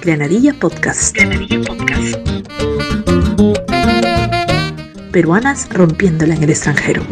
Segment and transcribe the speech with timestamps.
[0.00, 1.14] Granadilla Podcast.
[1.14, 2.16] Granadilla Podcast.
[5.12, 7.02] Peruanas rompiéndola en el extranjero.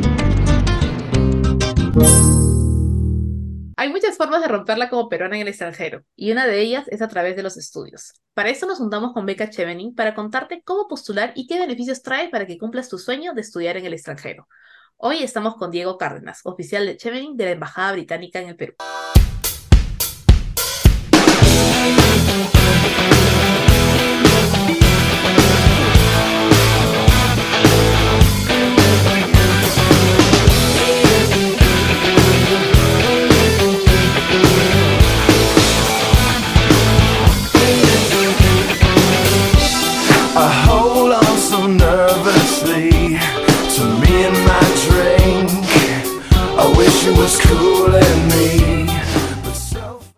[3.77, 7.03] Hay muchas formas de romperla como peruana en el extranjero, y una de ellas es
[7.03, 8.15] a través de los estudios.
[8.35, 12.29] Para eso nos juntamos con Beca Chevening para contarte cómo postular y qué beneficios trae
[12.29, 14.49] para que cumplas tu sueño de estudiar en el extranjero.
[14.99, 18.77] Hoy estamos con Diego Cárdenas, oficial de Chevening de la Embajada Británica en el Perú.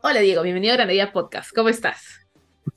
[0.01, 1.55] Hola Diego, bienvenido a Granadilla Podcast.
[1.55, 2.27] ¿Cómo estás?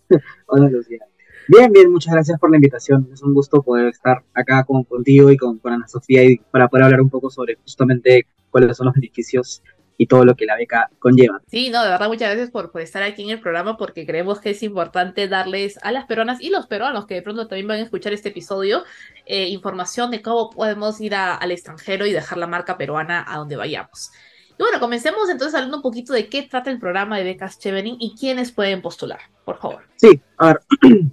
[0.47, 0.99] Hola Lucía.
[1.47, 3.09] Bien, bien, muchas gracias por la invitación.
[3.13, 6.67] Es un gusto poder estar acá con, contigo y con, con Ana Sofía y para
[6.67, 9.63] poder hablar un poco sobre justamente cuáles son los beneficios
[9.97, 11.41] y todo lo que la beca conlleva.
[11.47, 14.39] Sí, no, de verdad, muchas gracias por, por, estar aquí en el programa porque creemos
[14.39, 17.79] que es importante darles a las peruanas y los peruanos que de pronto también van
[17.79, 18.83] a escuchar este episodio
[19.25, 23.55] eh, información de cómo podemos ir al extranjero y dejar la marca peruana a donde
[23.55, 24.11] vayamos.
[24.49, 27.97] Y bueno, comencemos entonces hablando un poquito de qué trata el programa de becas Chevening
[27.99, 29.83] y quiénes pueden postular, por favor.
[29.95, 30.59] Sí, a ver,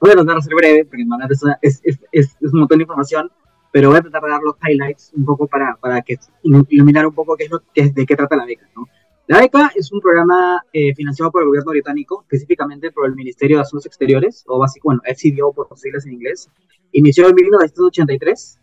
[0.00, 1.04] voy a tratar de ser breve porque
[1.62, 3.30] es, es, es, es un montón de información
[3.72, 7.14] pero voy a tratar de dar los highlights un poco para, para que iluminar un
[7.14, 8.68] poco qué es lo, qué, de qué trata la beca.
[8.74, 8.86] ¿no?
[9.30, 13.58] La beca es un programa eh, financiado por el gobierno británico, específicamente por el Ministerio
[13.58, 16.50] de Asuntos Exteriores, o básicamente, bueno, FCDO por sus siglas en inglés.
[16.90, 18.58] Inició en 1983,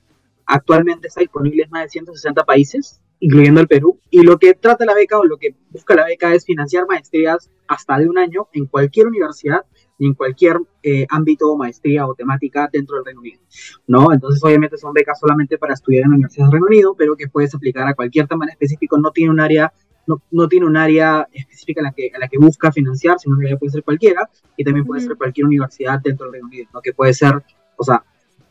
[0.46, 4.84] actualmente está disponible en más de 160 países, incluyendo el Perú, y lo que trata
[4.84, 8.50] la beca o lo que busca la beca es financiar maestrías hasta de un año
[8.52, 9.66] en cualquier universidad
[10.00, 13.42] en cualquier eh, ámbito, maestría o temática dentro del Reino Unido,
[13.88, 14.12] ¿no?
[14.14, 17.28] Entonces, obviamente son becas solamente para estudiar en la Universidad del Reino Unido, pero que
[17.28, 19.72] puedes aplicar a cualquier tema específico, no tiene un área
[20.06, 23.38] no, no, tiene un área específica a la, que, a la que busca financiar, sino
[23.38, 26.82] que puede ser cualquiera, y también puede ser cualquier universidad dentro del Reino Unido, ¿no?
[26.82, 27.44] que puede ser,
[27.76, 28.04] o sea,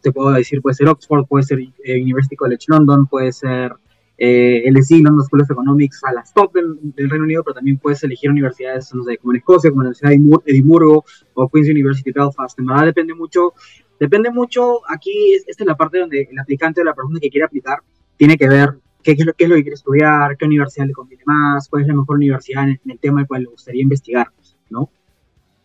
[0.02, 3.72] te puedo decir, puede ser Oxford, puede ser eh, University College London, puede ser
[4.18, 7.78] eh, LSE, London School of Economics, a las top del, del, Reino Unido, pero también
[7.78, 11.04] puedes elegir universidades, no sé, como en Escocia, como la Universidad de Edimburgo
[11.34, 12.58] o Queen's University Belfast.
[12.58, 13.52] En verdad depende mucho,
[14.00, 17.44] depende mucho, aquí esta es la parte donde el aplicante o la persona que quiere
[17.44, 17.80] aplicar
[18.16, 20.86] tiene que ver qué, qué, es, lo, qué es lo que quiere estudiar, qué universidad
[20.86, 23.48] le conviene más, cuál es la mejor universidad en, en el tema al cual le
[23.48, 24.28] gustaría investigar,
[24.70, 24.90] ¿no?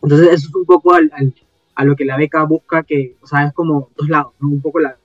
[0.01, 1.33] Entonces eso es un poco al, al,
[1.75, 4.49] a lo que la beca busca, que, o sea, es como dos lados, ¿no?
[4.49, 4.97] Un poco la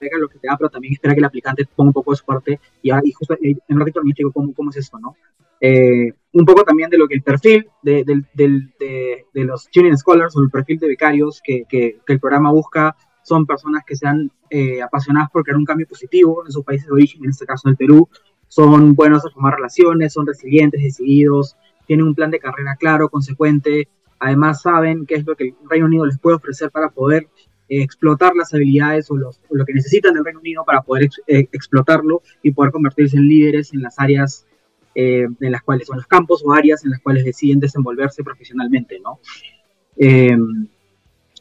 [0.00, 2.16] beca lo que te da, pero también espera que el aplicante ponga un poco de
[2.16, 2.60] su parte.
[2.82, 5.16] Y, ahora, y justo en un ratito también cómo, cómo es esto, ¿no?
[5.60, 9.96] Eh, un poco también de lo que el perfil de, de, de, de los Junior
[9.96, 13.94] Scholars o el perfil de becarios que, que, que, el programa busca son personas que
[13.94, 17.44] sean eh, apasionadas por crear un cambio positivo en sus países de origen, en este
[17.44, 18.08] caso en el Perú,
[18.48, 21.56] son buenos a formar relaciones, son resilientes, decididos,
[21.86, 25.86] tienen un plan de carrera claro, consecuente, además saben qué es lo que el Reino
[25.86, 27.28] Unido les puede ofrecer para poder eh,
[27.70, 31.20] explotar las habilidades o, los, o, lo que necesitan del Reino Unido para poder ex,
[31.26, 34.46] eh, explotarlo y poder convertirse en líderes en las áreas
[34.94, 38.98] eh, en las cuales, son los campos o áreas en las cuales deciden desenvolverse profesionalmente,
[38.98, 39.20] ¿no?
[39.96, 40.36] Eh,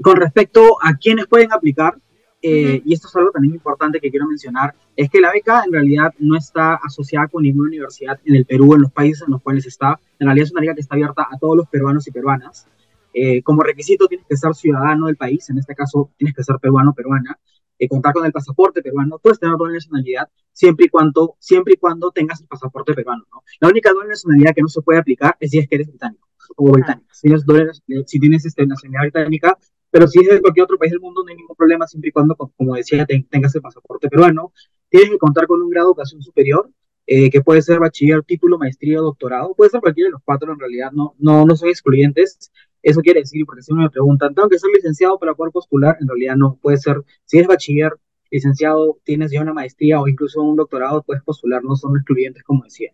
[0.01, 1.95] con respecto a quienes pueden aplicar,
[2.41, 5.73] eh, y esto es algo también importante que quiero mencionar, es que la beca en
[5.73, 9.41] realidad no está asociada con ninguna universidad en el Perú, en los países en los
[9.41, 9.99] cuales está.
[10.19, 12.67] En realidad es una beca que está abierta a todos los peruanos y peruanas.
[13.13, 16.57] Eh, como requisito tienes que ser ciudadano del país, en este caso tienes que ser
[16.61, 17.39] peruano peruana,
[17.77, 21.77] eh, contar con el pasaporte peruano, puedes tener doble nacionalidad siempre y cuando, siempre y
[21.77, 23.25] cuando tengas el pasaporte peruano.
[23.31, 23.43] ¿no?
[23.61, 26.27] La única doble nacionalidad que no se puede aplicar es si es que eres británico
[26.57, 27.07] o británico.
[27.09, 27.13] Ah.
[27.13, 27.71] Si tienes, doble,
[28.05, 29.57] si tienes este, nacionalidad británica,
[29.91, 32.11] pero si es de cualquier otro país del mundo no hay ningún problema siempre y
[32.11, 34.53] cuando, como decía, tengas el pasaporte peruano.
[34.89, 36.69] Tienes que contar con un grado de educación superior,
[37.07, 40.59] eh, que puede ser bachiller, título, maestría doctorado, puede ser cualquiera de los cuatro en
[40.59, 42.51] realidad, no, no, no son excluyentes.
[42.81, 45.97] Eso quiere decir, porque si me preguntan, ¿tengo que ser licenciado para poder postular?
[45.99, 47.93] En realidad no, puede ser, si eres bachiller,
[48.31, 52.63] licenciado, tienes ya una maestría o incluso un doctorado, puedes postular, no son excluyentes, como
[52.63, 52.91] decía.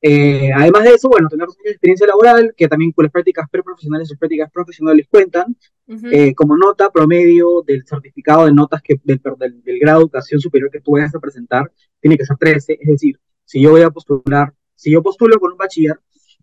[0.00, 4.16] Eh, además de eso, bueno, tener experiencia laboral, que también con las prácticas preprofesionales y
[4.16, 5.56] prácticas profesionales cuentan,
[5.88, 6.12] uh -huh.
[6.12, 10.40] eh, como nota promedio del certificado de notas que, del, del, del, grado de educación
[10.40, 13.82] superior que tú vayas a presentar, tiene que ser 13, es decir, si yo voy
[13.82, 15.98] a postular, si yo postulo con un bachiller,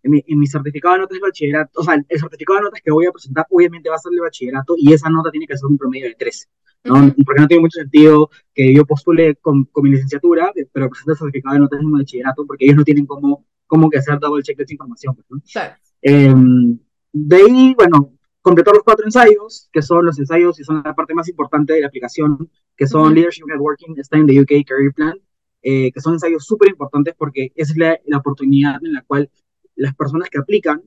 [0.06, 2.80] en mi, en mi, certificado de notas de bachillerato, o sea, el certificado de notas
[2.82, 5.56] que voy a presentar obviamente va a ser de bachillerato y esa nota tiene que
[5.56, 6.46] ser un promedio de 13.
[6.84, 6.94] ¿no?
[6.94, 7.24] Uh -huh.
[7.24, 11.18] Porque no tiene mucho sentido que yo postule con, con mi licenciatura, pero presente el
[11.18, 14.42] certificado de notas en mi bachillerato, porque ellos no tienen cómo como que hacer double
[14.42, 15.14] check de esa información.
[15.14, 15.42] pues, ¿no?
[15.52, 15.74] Claro.
[16.02, 16.78] Em,
[17.12, 21.14] de ahí, bueno, completar los cuatro ensayos, que son los ensayos y son la parte
[21.14, 23.14] más importante de la aplicación, que son Ujú.
[23.14, 25.18] Leadership Networking, está en the UK Career Plan,
[25.62, 29.28] eh, que son ensayos súper importantes porque es la, la oportunidad en la cual
[29.76, 30.82] las personas que aplican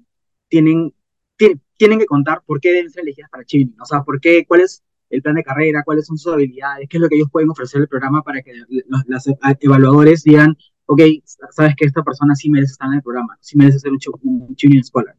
[0.47, 0.93] tienen,
[1.77, 4.61] tienen, que contar por qué deben ser elegidas para Chivini, o sea, por qué, cuál
[4.61, 7.49] es el plan de carrera, cuáles son sus habilidades, qué es lo que ellos pueden
[7.49, 9.23] ofrecer al programa para que los, los
[9.59, 11.01] evaluadores digan, ok,
[11.51, 14.55] sabes que esta persona sí merece estar en el programa, sí merece ser un, un
[14.55, 15.15] Chivini Scholar.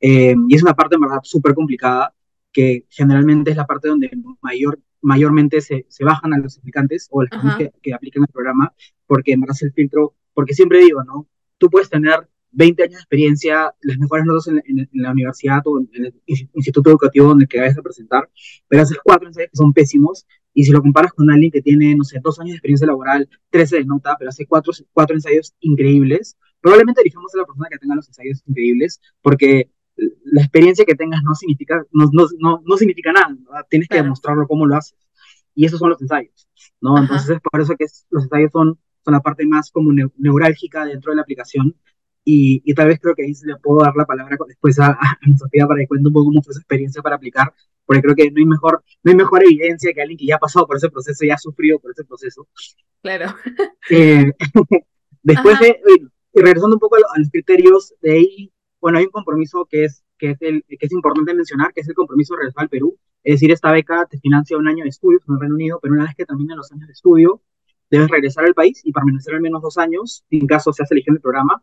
[0.00, 2.14] Eh, y es una parte, en verdad, súper complicada,
[2.52, 4.10] que generalmente es la parte donde
[4.40, 7.64] mayor, mayormente se, se bajan a los aplicantes o las personas Ajá.
[7.64, 8.72] que, que aplican el programa,
[9.06, 11.28] porque en verdad es el filtro, porque siempre digo, ¿no?
[11.58, 15.60] Tú puedes tener 20 años de experiencia, las mejores notas en, en- en la universidad
[15.66, 18.28] o en el in- instituto educativo donde que vayas a presentar,
[18.68, 21.94] pero haces cuatro ensayos que son pésimos, y si lo comparas con alguien que tiene,
[21.94, 25.54] no sé, dos años de experiencia laboral, 13 de nota, pero hace cuatro, cuatro ensayos
[25.60, 29.70] increíbles, probablemente elijamos a la persona que tenga los ensayos increíbles, porque
[30.24, 33.66] la experiencia que tengas no significa, no, no, no, no significa nada, ¿verdad?
[33.68, 34.04] tienes que Claro.
[34.04, 34.98] demostrarlo cómo lo haces.
[35.54, 36.48] Y esos son los ensayos,
[36.82, 36.94] ¿no?
[36.96, 37.02] Ajá.
[37.04, 40.12] Entonces es por eso que es- los ensayos son, son la parte más como neu-
[40.18, 41.74] neurálgica dentro de la aplicación.
[42.28, 44.88] Y, y tal vez creo que ahí se le puedo dar la palabra después a,
[44.88, 48.16] a Sofía para que cuente un poco cómo fue su experiencia para aplicar, porque creo
[48.16, 50.76] que no hay mejor, no hay mejor evidencia que alguien que ya ha pasado por
[50.76, 52.48] ese proceso, ya ha sufrido por ese proceso.
[53.00, 53.32] Claro.
[53.90, 54.32] Eh,
[55.22, 55.64] después Ajá.
[55.64, 55.80] de,
[56.34, 59.66] y regresando un poco a, lo- a los criterios, de ahí, bueno, hay un compromiso
[59.70, 62.62] que es, que, es el, que es importante mencionar, que es el compromiso de regresar
[62.64, 62.98] al Perú.
[63.22, 65.94] Es decir, esta beca te financia un año de estudios en el Reino Unido, pero
[65.94, 67.42] una vez que terminen los años de estudio,
[67.90, 71.16] debes regresar al país y permanecer al menos dos años, en caso seas elegido en
[71.18, 71.62] el programa.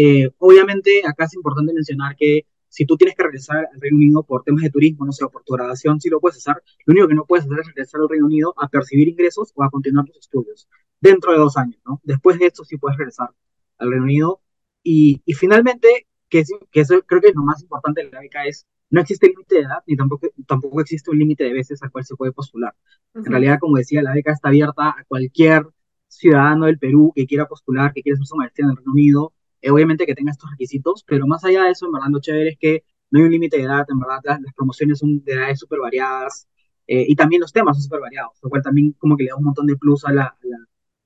[0.00, 4.22] Eh, obviamente, acá es importante mencionar que si tú tienes que regresar al Reino Unido
[4.22, 6.62] por temas de turismo, no sé, por tu graduación, sí lo puedes hacer.
[6.86, 9.64] Lo único que no puedes hacer es regresar al Reino Unido a percibir ingresos o
[9.64, 10.68] a continuar tus estudios
[11.00, 12.00] dentro de dos años, ¿no?
[12.04, 13.30] Después de esto sí puedes regresar
[13.78, 14.40] al Reino Unido.
[14.82, 18.20] Y, y finalmente, que, es- que eso creo que es lo más importante de la
[18.20, 21.82] beca es, no existe límite de edad, ni tampoco, tampoco existe un límite de veces
[21.82, 22.74] al cual se puede postular.
[23.14, 25.66] En realidad, como decía, la beca está abierta a cualquier
[26.08, 29.32] ciudadano del Perú que quiera postular, que quiera hacer su maestría en el Reino Unido,
[29.62, 32.50] eh, obviamente que tenga estos requisitos, pero más allá de eso, en verdad, lo chévere
[32.50, 35.32] es que no hay un límite de edad, en verdad, las, las promociones son de
[35.32, 36.48] edades súper variadas,
[36.86, 39.36] eh, y también los temas son súper variados, lo cual también como que le da
[39.36, 40.58] un montón de plus a la, a la,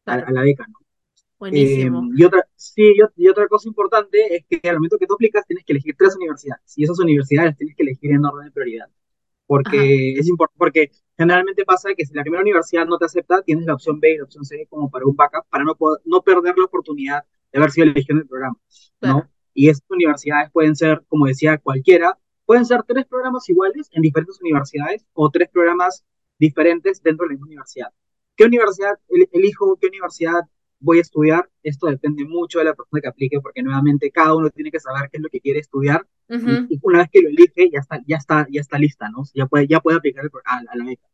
[0.06, 0.26] a, Claro.
[0.28, 0.78] a la beca, ¿no?
[1.50, 2.08] Eh, Buenísimo.
[2.14, 5.14] y, otra, sí, y, ot- y otra cosa importante es que al momento que tú
[5.14, 8.52] aplicas tienes que elegir tres universidades, y esas universidades tienes que elegir en orden de
[8.52, 8.88] prioridad
[9.64, 9.72] Ajá.
[9.72, 13.66] porque es importante, porque generalmente pasa que si la primera universidad no te acepta, tienes
[13.66, 16.22] la opción B y la opción C como para un backup, para no, poder- no
[16.22, 18.56] perder la oportunidad de haber sido elegido en el programa,
[19.00, 19.18] Claro.
[19.18, 19.30] ¿no?
[19.54, 24.40] Y estas universidades pueden ser, como decía, cualquiera, pueden ser tres programas iguales en diferentes
[24.40, 26.04] universidades o tres programas
[26.38, 27.88] diferentes dentro de la misma universidad.
[28.36, 29.76] ¿Qué universidad el- elijo?
[29.78, 30.40] ¿Qué universidad
[30.80, 31.50] voy a estudiar?
[31.62, 35.08] Esto depende mucho de la persona que aplique, porque nuevamente cada uno tiene que saber
[35.10, 36.06] qué es lo que quiere estudiar
[36.70, 39.22] y, una vez que lo elige, ya está, ya está, ya está lista, ¿no?
[39.34, 41.06] Ya puede, ya puede aplicar a, a la beca.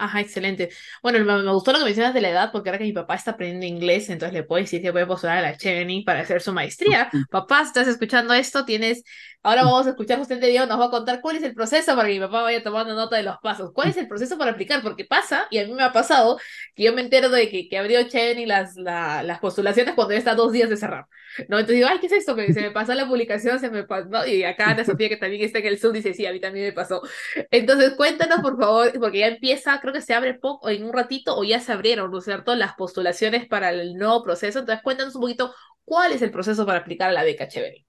[0.00, 0.68] Ajá, excelente.
[1.02, 3.16] Bueno, me, me gustó lo que mencionas de la edad, porque ahora que mi papá
[3.16, 6.40] está aprendiendo inglés, entonces le puedo decir que puede postular a la Chevening para hacer
[6.40, 7.10] su maestría.
[7.30, 9.02] Papá, estás escuchando esto, tienes.
[9.42, 12.06] Ahora vamos a escuchar justamente Diego nos va a contar cuál es el proceso para
[12.08, 13.72] que mi papá vaya tomando nota de los pasos.
[13.72, 14.82] ¿Cuál es el proceso para aplicar?
[14.82, 16.38] Porque pasa, y a mí me ha pasado,
[16.76, 20.18] que yo me entero de que, que abrió Chevening las, la- las postulaciones cuando ya
[20.18, 21.06] está a dos días de cerrar.
[21.48, 21.58] ¿No?
[21.58, 22.34] Entonces digo, ay, ¿qué es esto?
[22.36, 24.08] Me- se me pasó la publicación, se me pasó.
[24.08, 24.26] ¿no?
[24.26, 26.66] Y acá Ana Sofía, que también está en el Zoom, dice, sí, a mí también
[26.66, 27.02] me pasó.
[27.50, 31.36] Entonces, cuéntanos, por favor, porque ya empieza, creo que se abre poco, en un ratito,
[31.36, 34.60] o ya se abrieron, ¿no es cierto?, las postulaciones para el nuevo proceso.
[34.60, 35.54] Entonces, cuéntanos un poquito
[35.84, 37.86] cuál es el proceso para aplicar a la beca Chévere.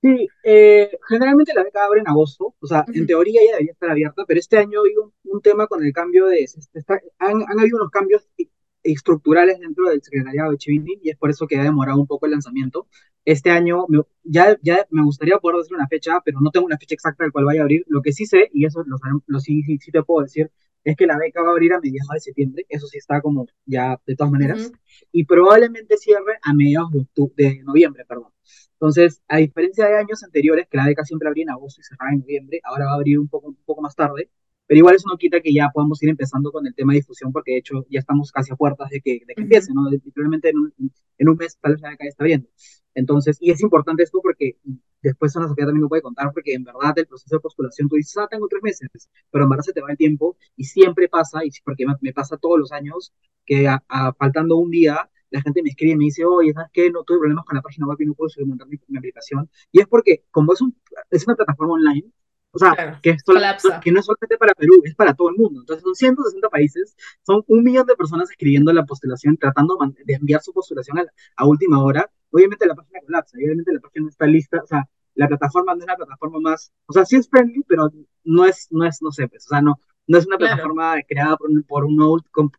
[0.00, 3.06] Sí, eh, generalmente la beca abre en agosto, o sea, en Ujú.
[3.06, 6.26] teoría ya debería estar abierta, pero este año hay un, un tema con el cambio
[6.26, 8.48] de, está- han, han habido unos cambios i-
[8.84, 12.26] estructurales dentro del secretariado de Chivini y es por eso que ha demorado un poco
[12.26, 12.86] el lanzamiento.
[13.24, 16.78] Este año me- ya, ya me gustaría poder decir una fecha, pero no tengo una
[16.78, 17.84] fecha exacta al cual vaya a abrir.
[17.88, 20.48] Lo que sí sé, y eso lo, lo sí, sí, sí te puedo decir,
[20.84, 23.46] es que la beca va a abrir a mediados de septiembre, eso sí está como
[23.66, 24.72] ya de todas maneras,
[25.12, 26.90] y probablemente cierre a mediados
[27.36, 28.32] de, noviembre, perdón.
[28.72, 32.12] Entonces, a diferencia de años anteriores, que la beca siempre abría en agosto y cerraba
[32.12, 34.30] en noviembre, ahora va a abrir un poco, un poco más tarde,
[34.66, 37.32] pero igual eso no quita que ya podamos ir empezando con el tema de difusión,
[37.32, 39.88] porque de hecho ya estamos casi a puertas de que, de que empiece, ¿no?
[39.90, 40.74] Literalmente en un,
[41.18, 42.48] en un mes tal vez la beca ya está abriendo.
[42.98, 44.56] Entonces, y es importante esto porque
[45.02, 47.96] después Ana Sofía también lo puede contar, porque en verdad el proceso de postulación tú
[47.96, 48.88] dices, ah, tengo tres meses,
[49.30, 52.12] pero en verdad se te va el tiempo y siempre pasa, y porque me, me
[52.12, 53.12] pasa todos los años,
[53.46, 56.70] que a- a- faltando un día, la gente me escribe y me dice, oye, ¿sabes
[56.72, 56.90] qué?
[56.90, 58.56] No tuve problemas con la página web y no puedo subir mi,
[58.88, 59.48] mi aplicación.
[59.72, 60.74] Y es porque, como es, un,
[61.10, 62.10] es una plataforma online,
[62.50, 63.34] O sea, que, esto,
[63.82, 65.60] que no es solamente para Perú, es para todo el mundo.
[65.60, 70.40] Entonces son 160 países, son un millón de personas escribiendo la postulación, tratando de enviar
[70.40, 70.98] su postulación
[71.36, 72.10] a, última hora.
[72.30, 75.80] Obviamente la página colapsa, obviamente la página no está lista, o sea, la plataforma no
[75.80, 77.90] es la plataforma más, o sea, sí es friendly, pero
[78.24, 81.36] no es, no es, no sé, pues, o sea, no, no es una plataforma creada
[81.36, 82.06] por, por una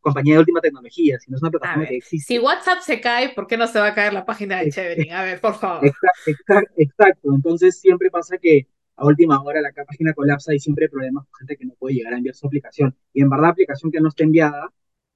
[0.01, 2.34] compañía de última tecnología, sino es una plataforma que existe.
[2.34, 5.12] Si WhatsApp se cae, ¿por qué no se va a caer la página de Chevening?
[5.12, 5.86] A ver, por favor.
[5.86, 8.67] Exacto, exacto, Entonces siempre pasa que
[9.00, 11.96] a última hora la página colapsa y siempre hay problemas con gente que no puede
[11.96, 12.96] llegar a enviar su aplicación.
[13.13, 14.72] Y en verdad la aplicación que no está enviada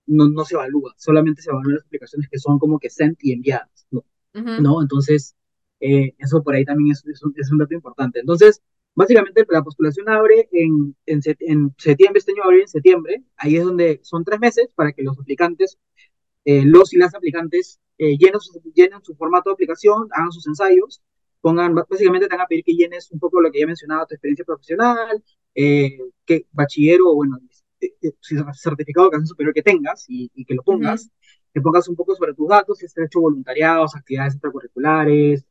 [0.05, 3.33] no, no se evalúa, solamente se evalúan las aplicaciones que son como que sent y
[3.33, 4.03] enviadas, ¿no?
[4.33, 4.81] ¿No?
[4.81, 5.35] Entonces,
[5.79, 8.19] eh, eso por ahí también es, es, un, es un dato importante.
[8.19, 8.61] Entonces,
[8.95, 11.21] Básicamente la postulación abre en, en,
[11.77, 15.19] septiembre, este año abre en septiembre, ahí es donde son tres meses para que los
[15.19, 15.79] aplicantes,
[16.45, 18.61] eh, los y las aplicantes eh, llenen, su,
[19.01, 21.01] su formato de aplicación, hagan sus ensayos,
[21.43, 24.15] pongan, básicamente te van a pedir que llenes un poco lo que ya mencionaba, tu
[24.15, 25.21] experiencia profesional,
[25.53, 27.37] eh, que bachiller o, bueno,
[28.53, 31.11] certificado de educación superior que tengas y, que lo pongas,
[31.53, 35.45] que pongas un poco sobre tus datos, si has hecho voluntariados, actividades extracurriculares,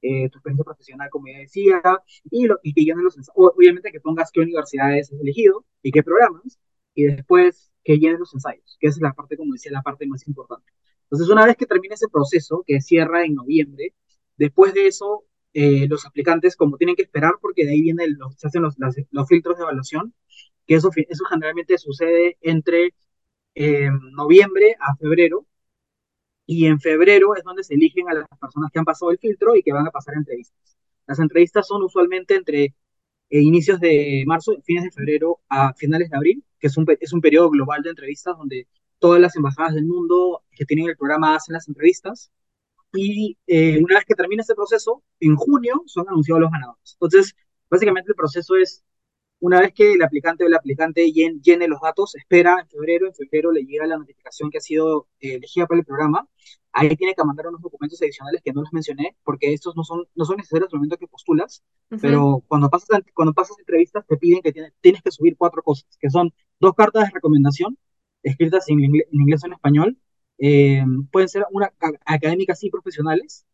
[0.00, 1.82] eh, tu experiencia profesional, como ya decía,
[2.30, 3.34] y, lo, y que llenes los ensayos.
[3.36, 6.58] Obviamente que pongas qué universidades has elegido y qué programas,
[6.94, 10.06] y después que llenes los ensayos, que esa es la parte, como decía, la parte
[10.06, 10.72] más importante.
[11.02, 13.94] Entonces, una vez que termine ese proceso, que cierra en noviembre,
[14.38, 15.24] después de eso,
[15.54, 19.28] eh, los aplicantes, como tienen que esperar, porque de ahí vienen se hacen los, los,
[19.28, 20.14] filtros de evaluación,
[20.66, 22.94] que eso, eso generalmente sucede entre
[23.54, 25.46] eh, noviembre a febrero,
[26.46, 29.56] y en febrero es donde se eligen a las personas que han pasado el filtro
[29.56, 30.76] y que van a pasar entrevistas.
[31.06, 36.16] Las entrevistas son usualmente entre eh, inicios de marzo, fines de febrero a finales de
[36.16, 38.66] abril, que es un, es un periodo global de entrevistas donde
[38.98, 42.30] todas las embajadas del mundo que tienen el programa hacen las entrevistas.
[42.94, 46.96] Y eh, una vez que termina ese proceso, en junio son anunciados los ganadores.
[47.00, 47.34] Entonces,
[47.68, 48.84] básicamente el proceso es
[49.40, 53.14] una vez que el aplicante o el aplicante llene, los datos, espera en febrero, en
[53.14, 56.28] febrero le llega la notificación que ha sido eh, elegida para el programa.
[56.72, 60.06] Ahí tiene que mandar unos documentos adicionales que no les mencioné, porque estos no son,
[60.14, 61.62] no son necesarios al momento que postulas,
[62.00, 66.10] pero cuando pasas, cuando pasas entrevistas te piden que tienes que subir cuatro cosas, que
[66.10, 67.78] son dos cartas de recomendación,
[68.24, 69.98] escritas en inglés, o en español,
[70.38, 71.72] eh, pueden ser una,
[72.04, 73.46] académicas y profesionales,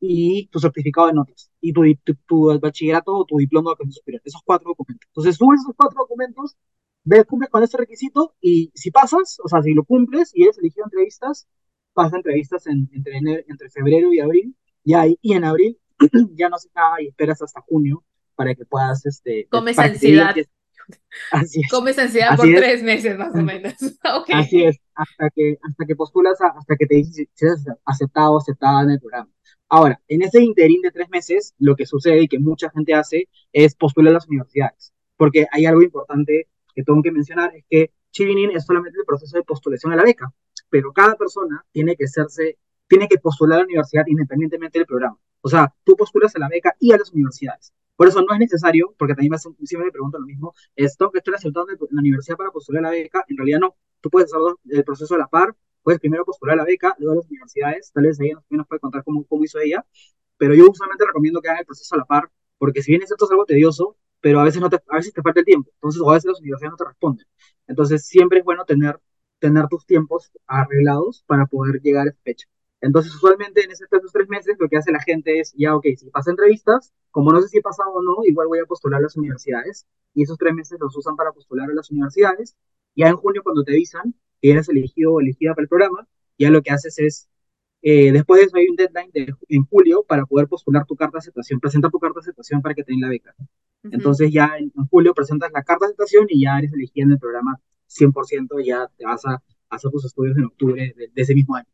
[0.00, 1.82] y tu certificado de notas y tu,
[2.26, 4.22] tu, bachillerato o tu diploma de educación superior.
[4.24, 5.08] Esos cuatro documentos.
[5.08, 6.56] Entonces subes esos cuatro documentos,
[7.04, 10.58] ves, cumples con ese requisito y si pasas, o sea, si lo cumples y eres
[10.58, 11.48] elegido entrevistas,
[11.92, 15.78] pasa entrevistas en, entre, entre febrero y abril y, ahí, y en abril
[16.34, 18.04] ya no se nada y esperas hasta junio
[18.36, 19.04] para que puedas...
[19.04, 20.34] Este, Comes ansiedad.
[21.32, 21.70] Así es.
[21.70, 23.74] Comes ansiedad por tres meses más o menos.
[24.32, 28.38] Así es, hasta que, hasta que postulas, hasta que te dices si eres aceptado o
[28.38, 29.30] aceptada en el programa.
[29.68, 33.28] Ahora, en ese interín de tres meses, lo que sucede y que mucha gente hace
[33.52, 37.90] es postular a las universidades, porque hay algo importante que tengo que mencionar, es que
[38.12, 40.32] Chivinin es solamente el proceso de postulación a la beca,
[40.70, 45.18] pero cada persona tiene que hacerse, tiene que postular a la universidad independientemente del programa.
[45.40, 47.72] O sea, tú postulas a la beca y a las universidades.
[47.98, 51.10] Por eso no es necesario, porque también me, siempre me preguntan lo mismo, ¿es tengo
[51.10, 53.24] que estar aceptando en la universidad para postular la beca?
[53.26, 53.74] En realidad no.
[54.00, 57.26] Tú puedes hacer el proceso a la par, puedes primero postular la beca, luego las
[57.26, 59.84] universidades, tal vez ella nos puede contar cómo, hizo ella,
[60.36, 63.08] pero yo usualmente recomiendo que hagan el proceso a la par, porque si bien es
[63.08, 65.68] cierto es algo tedioso, pero a veces, no te, a veces te falta el tiempo,
[65.74, 67.26] entonces o a veces las universidades no te responden.
[67.66, 69.00] Entonces siempre es bueno tener,
[69.40, 72.46] tener tus tiempos arreglados para poder llegar a esa fecha.
[72.80, 76.10] Entonces, usualmente en esos tres meses lo que hace la gente es, ya, ok, si
[76.10, 79.02] pasa entrevistas, como no sé si he pasado o no, igual voy a postular a
[79.02, 82.56] las universidades, y esos tres meses los usan para postular a las universidades,
[82.94, 86.06] ya en junio cuando te avisan, que eres elegido o elegida para el programa,
[86.38, 87.28] ya lo que haces es,
[87.82, 91.16] eh, después de eso hay un deadline de, en julio para poder postular tu carta
[91.16, 93.34] de aceptación, presentar tu carta de aceptación para que te den la beca.
[93.84, 97.18] Entonces ya en, julio presentas la carta de aceptación y ya eres elegida en el
[97.18, 101.66] programa 100%, ya te vas a, hacer tus estudios en octubre de, ese mismo año.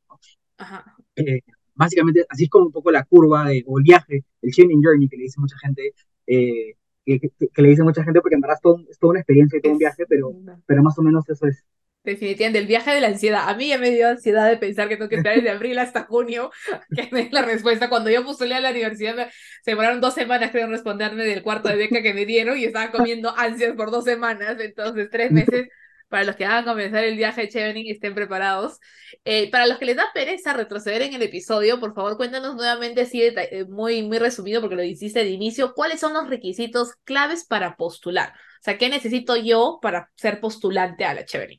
[1.17, 1.41] Eh,
[1.75, 5.09] básicamente, así es como un poco la curva de, o el viaje, el Changing Journey
[5.09, 5.95] que le dice mucha gente,
[6.27, 9.59] eh, que, le dice mucha gente porque en verdad es, todo, es toda una experiencia
[9.59, 10.33] y todo un viaje, pero,
[10.67, 11.65] pero más o menos eso es,
[12.05, 13.49] Definitivamente, el viaje de la ansiedad.
[13.49, 16.05] A mí ya me dio ansiedad de pensar que tengo que esperar desde abril hasta
[16.05, 16.51] junio,
[16.95, 17.89] que es la respuesta.
[17.89, 19.31] Cuando yo postulé a la universidad,
[19.63, 22.65] se demoraron dos semanas, creo, en responderme del cuarto de beca que me dieron y
[22.67, 24.59] estaba comiendo ansias por dos semanas.
[24.61, 25.69] Entonces, tres meses
[26.15, 28.79] para los que hagan comenzar el viaje de y estén preparados.
[29.25, 33.01] Eh, para los que les da pereza retroceder en el episodio, por favor, cuéntanos nuevamente,
[33.01, 37.45] así eh, muy, muy resumido, porque lo hiciste de inicio, cuáles son los requisitos claves
[37.45, 38.29] para postular.
[38.31, 41.59] O sea, ¿qué necesito yo para ser postulante a la Chevening?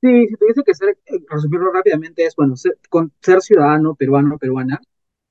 [0.00, 4.36] Sí, si tuviese que ser, eh, resumirlo rápidamente, es, bueno, ser, con, ser ciudadano peruano
[4.36, 4.80] o peruana,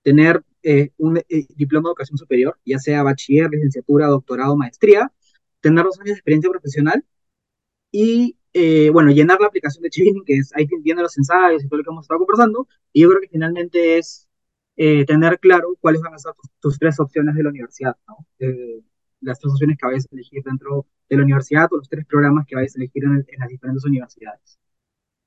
[0.02, 1.24] tener eh, un eh,
[1.56, 5.10] diploma de educación superior, ya sea bachiller, licenciatura, doctorado, maestría,
[5.62, 7.06] tener dos años de experiencia profesional
[7.92, 11.68] y, eh, bueno, llenar la aplicación de Chivini, que es ahí viendo los ensayos y
[11.68, 14.28] todo lo que hemos estado conversando, y yo creo que finalmente es
[14.76, 18.26] eh, tener claro cuáles van a ser tus, tres opciones de la universidad, ¿no?
[18.40, 18.82] Eh,
[19.22, 22.46] las tres opciones que vayas a elegir dentro de la universidad o los tres programas
[22.48, 24.60] que vayas a elegir en, las diferentes universidades.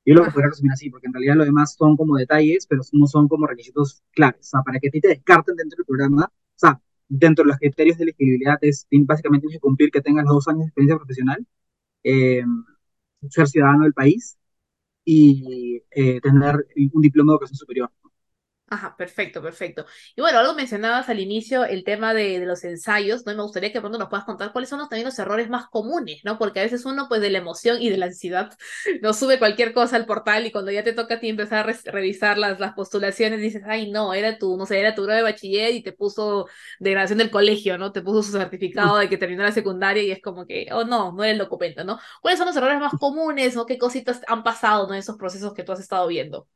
[0.04, 3.06] Yo lo podría resumir así, porque en realidad lo demás son como detalles, pero no
[3.06, 4.40] son como requisitos claves.
[4.48, 7.48] O sea, para que a ti te descarten dentro del programa, o sea, dentro de
[7.48, 10.66] los criterios de elegibilidad es básicamente tienes que cumplir que tengas los dos años de
[10.66, 11.46] experiencia profesional,
[12.02, 12.44] eh,
[13.30, 14.36] ser ciudadano del país
[15.04, 17.90] y eh, tener un diploma de educación superior.
[18.66, 19.84] Ajá, perfecto, perfecto.
[20.16, 23.32] Y bueno, algo mencionabas al inicio, el tema de, de, los ensayos, ¿no?
[23.32, 25.68] Y me gustaría que pronto nos puedas contar cuáles son los, también los errores más
[25.68, 26.38] comunes, ¿no?
[26.38, 28.50] Porque a veces uno, pues, de la emoción y de la ansiedad,
[29.02, 31.92] no sube cualquier cosa al portal y cuando ya te toca a ti empezar a
[31.92, 35.30] revisar las, las postulaciones, dices, ay, no, era tu, no sé, era tu grado de
[35.30, 36.46] bachiller y te puso
[36.80, 37.92] de graduación del colegio, ¿no?
[37.92, 41.12] Te puso su certificado de que terminó la secundaria y es como que, oh, no,
[41.12, 42.00] no era el documento, ¿no?
[42.22, 44.94] ¿Cuáles son los errores más comunes o qué cositas han pasado, ¿no?
[44.94, 46.48] En esos procesos que tú has estado viendo.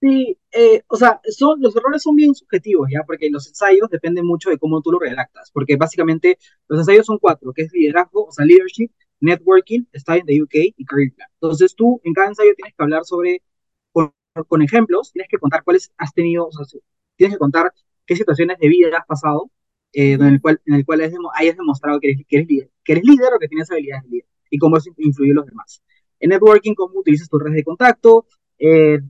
[0.00, 3.02] Sí, eh, o sea, son, los errores son bien subjetivos, ¿ya?
[3.06, 6.38] Porque los ensayos dependen mucho de cómo tú lo redactas, porque básicamente
[6.68, 8.90] los ensayos son cuatro, que es liderazgo, o sea, leadership,
[9.20, 11.28] networking, study in the UK y career plan.
[11.34, 13.42] Entonces tú en cada ensayo tienes que hablar sobre,
[13.92, 16.64] con, ejemplos, tienes que contar cuáles has tenido, o sea,
[17.16, 17.72] tienes que contar
[18.06, 19.50] qué situaciones de vida has pasado,
[19.92, 22.92] eh, en el cual, en el cual hayas demostrado que eres, que eres líder, que
[22.92, 25.82] eres líder o que tienes habilidades de líder, y cómo eso influye en los demás.
[26.20, 28.26] En networking, cómo utilizas tus redes de contacto,
[28.58, 29.00] eh,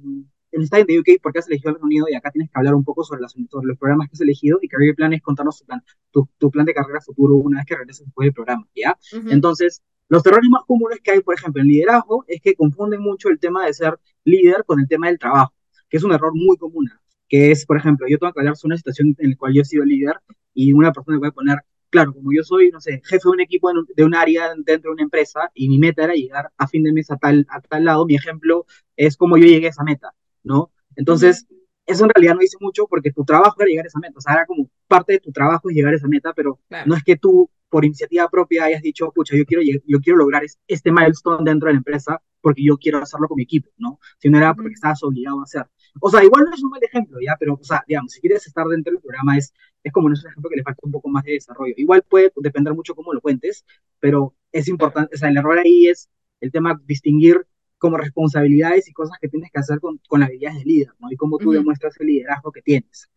[0.52, 2.58] el está en the UK porque has elegido el Reino Unido y acá tienes que
[2.58, 5.58] hablar un poco sobre, las, los programas que has elegido y Career Plan es contarnos
[5.58, 8.66] tu plan, tu, tu plan de carrera futuro una vez que regreses después del programa,
[8.74, 8.98] ¿ya?
[9.28, 13.28] Entonces, los errores más comunes que hay, por ejemplo, en liderazgo es que confunden mucho
[13.28, 15.54] el tema de ser líder con el tema del trabajo,
[15.88, 16.90] que es un error muy común,
[17.28, 19.62] que es, por ejemplo, yo tengo que hablar sobre una situación en la cual yo
[19.62, 20.16] he sido líder
[20.52, 21.58] y una persona puede poner,
[21.90, 24.94] claro, como yo soy, no sé, jefe de un equipo de un área dentro de
[24.94, 27.84] una empresa y mi meta era llegar a fin de mes a tal, a tal
[27.84, 28.66] lado, mi ejemplo
[28.96, 30.72] es como yo llegué a esa meta ¿no?
[30.96, 31.46] Entonces,
[31.86, 34.20] eso en realidad no dice mucho porque tu trabajo era llegar a esa meta, o
[34.20, 37.02] sea, era como parte de tu trabajo es llegar a esa meta, pero no es
[37.02, 41.44] que tú por iniciativa propia hayas dicho, pucha, yo quiero, yo quiero lograr este milestone
[41.44, 43.98] dentro de la empresa porque yo quiero hacerlo con mi equipo, ¿no?
[44.18, 45.66] Si no era porque estabas obligado a hacer.
[46.00, 47.36] O sea, igual no es un mal ejemplo, ¿ya?
[47.38, 49.52] Pero, o sea, digamos, si quieres estar dentro del programa es,
[49.84, 51.74] es como un ejemplo que le falta un poco más de desarrollo.
[51.76, 53.64] Igual puede depender mucho cómo lo cuentes,
[54.00, 56.08] pero es importante, o sea, el error ahí es
[56.40, 57.46] el tema distinguir
[57.80, 61.10] como responsabilidades y cosas que tienes que hacer con, con habilidades de líder, ¿no?
[61.10, 63.08] Y cómo tú demuestras el liderazgo que tienes.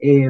[0.00, 0.28] Eh,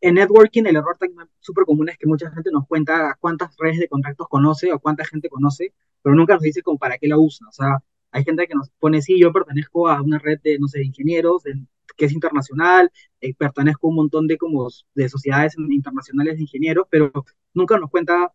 [0.00, 0.96] en networking el error
[1.38, 5.04] súper común es que mucha gente nos cuenta cuántas redes de contactos conoce o cuánta
[5.04, 7.46] gente conoce, pero nunca nos dice como para qué la usa.
[7.46, 7.78] O sea,
[8.10, 10.86] hay gente que nos pone, sí, yo pertenezco a una red de, no sé, de
[10.86, 11.42] ingenieros,
[11.96, 12.90] que es internacional,
[13.20, 17.12] eh, pertenezco a un montón de, como, de sociedades internacionales de ingenieros, pero
[17.52, 18.32] nunca nos cuenta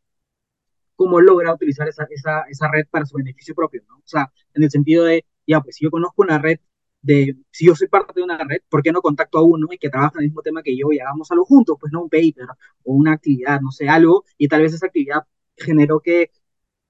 [1.00, 4.00] cómo logra utilizar esa, esa, esa red para su beneficio propio, ¿no?
[4.00, 6.60] O sea, en el sentido de, ya, pues si yo conozco una red
[7.02, 9.78] de, si yo soy parte de una red, ¿por qué no contacto a uno y
[9.78, 11.78] que trabaja en el mismo tema que yo y hagamos algo juntos?
[11.80, 12.48] Pues no un paper
[12.84, 15.24] o una actividad, no sé, algo, y tal vez esa actividad
[15.56, 16.32] generó que,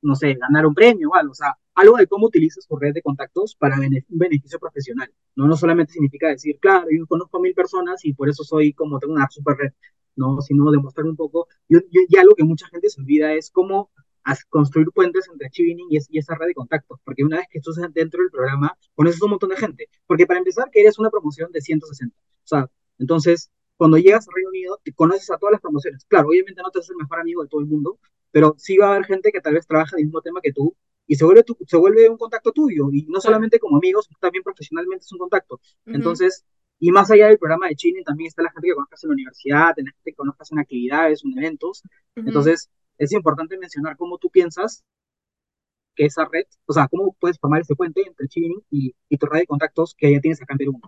[0.01, 2.93] no sé, ganar un premio o algo, o sea, algo de cómo utilizas tu red
[2.95, 5.45] de contactos para un beneficio profesional, ¿no?
[5.47, 8.97] No solamente significa decir, claro, yo conozco a mil personas y por eso soy como
[8.99, 9.73] tengo una super red,
[10.15, 10.41] ¿no?
[10.41, 13.91] Sino demostrar un poco, y algo que mucha gente se olvida es cómo
[14.49, 17.75] construir puentes entre Chivining y, y, esa red de contactos, porque una vez que estás
[17.93, 21.51] dentro del programa, conoces un montón de gente, porque para empezar que eres una promoción
[21.51, 25.61] de 160, o sea, entonces, cuando llegas a Reino Unido, te conoces a todas las
[25.61, 27.99] promociones, claro, obviamente no te haces el mejor amigo de todo el mundo,
[28.31, 30.51] pero sí va a haber gente que tal vez trabaja en el mismo tema que
[30.51, 30.75] tú,
[31.07, 34.43] y se vuelve, tu, se vuelve un contacto tuyo, y no solamente como amigos, también
[34.43, 36.45] profesionalmente es un contacto, entonces...
[36.79, 39.13] Y más allá del programa de Chile, también está la gente que conozcas en la
[39.13, 41.83] universidad, la gente que conozcas en actividades, en eventos.
[42.15, 44.83] Entonces, es importante mencionar cómo tú piensas
[45.95, 49.25] que esa red, o sea, cómo puedes formar ese puente entre Chivini y, y, tu
[49.25, 50.81] red de contactos que ya tienes acá en Perú.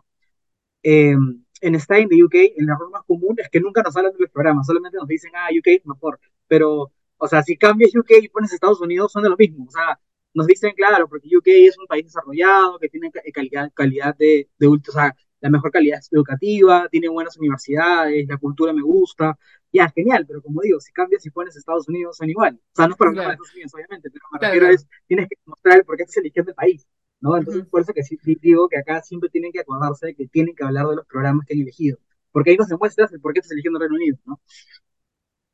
[0.83, 1.15] Eh,
[1.61, 4.19] en Stay in the UK, el error más común es que nunca nos hablan de
[4.19, 8.11] los programas, solamente nos dicen, ah, UK es mejor, pero, o sea, si cambias UK
[8.21, 9.99] y pones Estados Unidos, son de lo mismo, o sea,
[10.33, 14.67] nos dicen, claro, porque UK es un país desarrollado, que tiene calidad, calidad de, de,
[14.67, 19.37] o sea, la mejor calidad educativa, tiene buenas universidades, la cultura me gusta,
[19.73, 22.55] ya, genial, pero como digo, si cambias y pones Estados Unidos son igual.
[22.55, 23.31] O sea, no es para claro.
[23.31, 26.51] Estados Unidos, obviamente, pero me refiero es, tienes que mostrar el por qué estás eligiendo
[26.51, 26.87] el país,
[27.19, 27.35] ¿no?
[27.35, 30.55] Entonces, por eso que sí, digo que acá siempre tienen que acordarse de que tienen
[30.55, 31.97] que hablar de los programas que han elegido,
[32.31, 34.39] porque ahí nos demuestras el por qué estás eligiendo el Reino Unido, ¿no?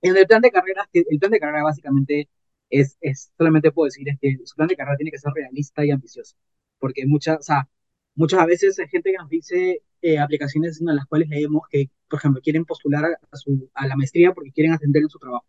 [0.02, 2.30] En el plan de carrera, el plan de carrera básicamente
[2.69, 5.86] es, es, solamente puedo decir, es que su plan de carrera tiene que ser realista
[5.86, 6.36] y ambicioso,
[6.80, 7.69] porque muchas, o sea,
[8.17, 12.19] muchas veces hay gente que nos dice eh, aplicaciones en las cuales leemos que, por
[12.19, 15.45] ejemplo, quieren postular a, su, a la maestría porque quieren ascender en su trabajo.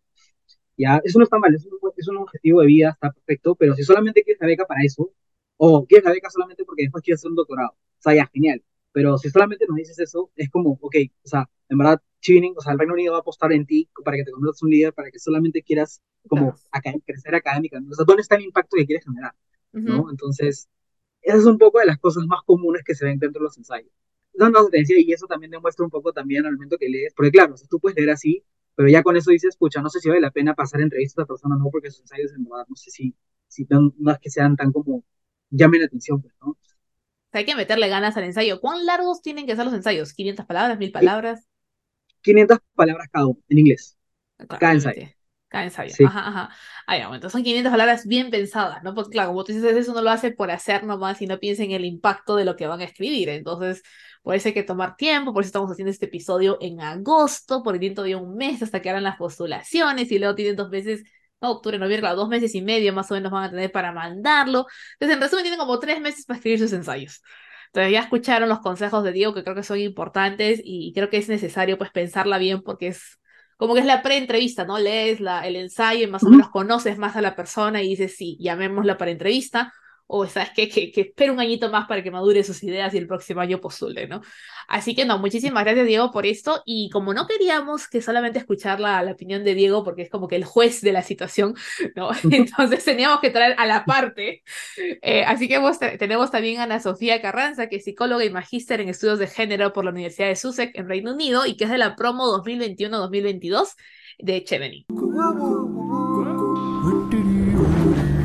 [0.77, 3.75] ya, eso no está mal, es un, es un objetivo de vida, está perfecto, pero
[3.75, 5.11] si solamente quieres la beca para eso,
[5.57, 8.63] o quieres la beca solamente porque después quieres hacer un doctorado, o sea, ya, genial,
[8.91, 12.61] pero si solamente nos dices eso, es como, ok, o sea, en verdad, Chivening, o
[12.61, 14.71] sea, el Reino Unido va a apostar en ti para que te conviertas en un
[14.71, 16.53] líder, para que solamente quieras como
[17.05, 17.93] crecer académicamente.
[17.93, 19.33] O sea, ¿dónde está el impacto que quieres generar?
[19.73, 19.83] Ujú.
[19.83, 20.11] ¿No?
[20.11, 20.67] Entonces,
[21.21, 23.57] esa es un poco de las cosas más comunes que se ven dentro de los
[23.57, 23.91] ensayos.
[24.33, 27.13] No, no, te decía, y eso también demuestra un poco también al momento que lees,
[27.15, 28.43] porque claro, o sea, tú puedes leer así,
[28.75, 31.23] pero ya con eso dices, pucha, no sé si vale la pena pasar entrevistas a
[31.23, 33.15] esta persona, no, porque sus ensayos en verdad, no sé si,
[33.47, 35.03] si tan- no es que sean tan como,
[35.49, 36.57] llamen la atención, pues, ¿no?
[37.31, 38.61] hay que meterle ganas al ensayo.
[38.61, 40.13] ¿Cuán largos tienen que ser los ensayos?
[40.13, 40.77] ¿500 palabras?
[40.77, 41.47] ¿1000 Y palabras?
[42.21, 43.97] 500 palabras cada uno, en inglés,
[44.37, 45.07] Claro, cada ensayo.
[45.49, 45.91] Cada ensayo.
[45.93, 46.03] Sí.
[46.03, 46.49] Ajá, ajá.
[46.85, 48.93] Ah, ya, bueno, entonces son 500 palabras bien pensadas, ¿no?
[48.93, 51.63] Porque claro, como tú dices, eso no lo hace por hacer nomás y no piensa
[51.63, 53.29] en el impacto de lo que van a escribir.
[53.29, 53.81] Entonces,
[54.21, 57.79] por eso hay que tomar tiempo, por eso estamos haciendo este episodio en agosto, porque
[57.79, 61.03] tienen todavía un mes hasta que hagan las postulaciones y luego tienen dos meses,
[61.41, 63.91] no, octubre, noviembre, claro, dos meses y medio más o menos van a tener para
[63.91, 64.67] mandarlo.
[64.93, 67.23] Entonces, en resumen, tienen como tres meses para escribir sus ensayos.
[67.67, 71.17] Entonces ya escucharon los consejos de Diego que creo que son importantes y creo que
[71.17, 73.19] es necesario pues pensarla bien porque es
[73.59, 74.79] como que es la pre-entrevista, ¿no?
[74.79, 78.15] Lees la, el ensayo y más o menos conoces más a la persona y dices,
[78.15, 79.73] sí, llamémosla para entrevista
[80.11, 80.67] o sabes qué?
[80.67, 83.61] que, que espera un añito más para que madure sus ideas y el próximo año
[83.61, 84.21] postule, ¿no?
[84.67, 88.79] Así que no, muchísimas gracias Diego por esto y como no queríamos que solamente escuchar
[88.79, 91.55] la, la opinión de Diego porque es como que el juez de la situación,
[91.95, 92.09] ¿no?
[92.31, 94.43] Entonces teníamos que traer a la parte
[95.01, 98.81] eh, así que hemos, tenemos también a Ana Sofía Carranza, que es psicóloga y magíster
[98.81, 101.69] en estudios de género por la Universidad de Sussex en Reino Unido y que es
[101.69, 103.75] de la promo 2021-2022
[104.19, 104.85] de Chevening.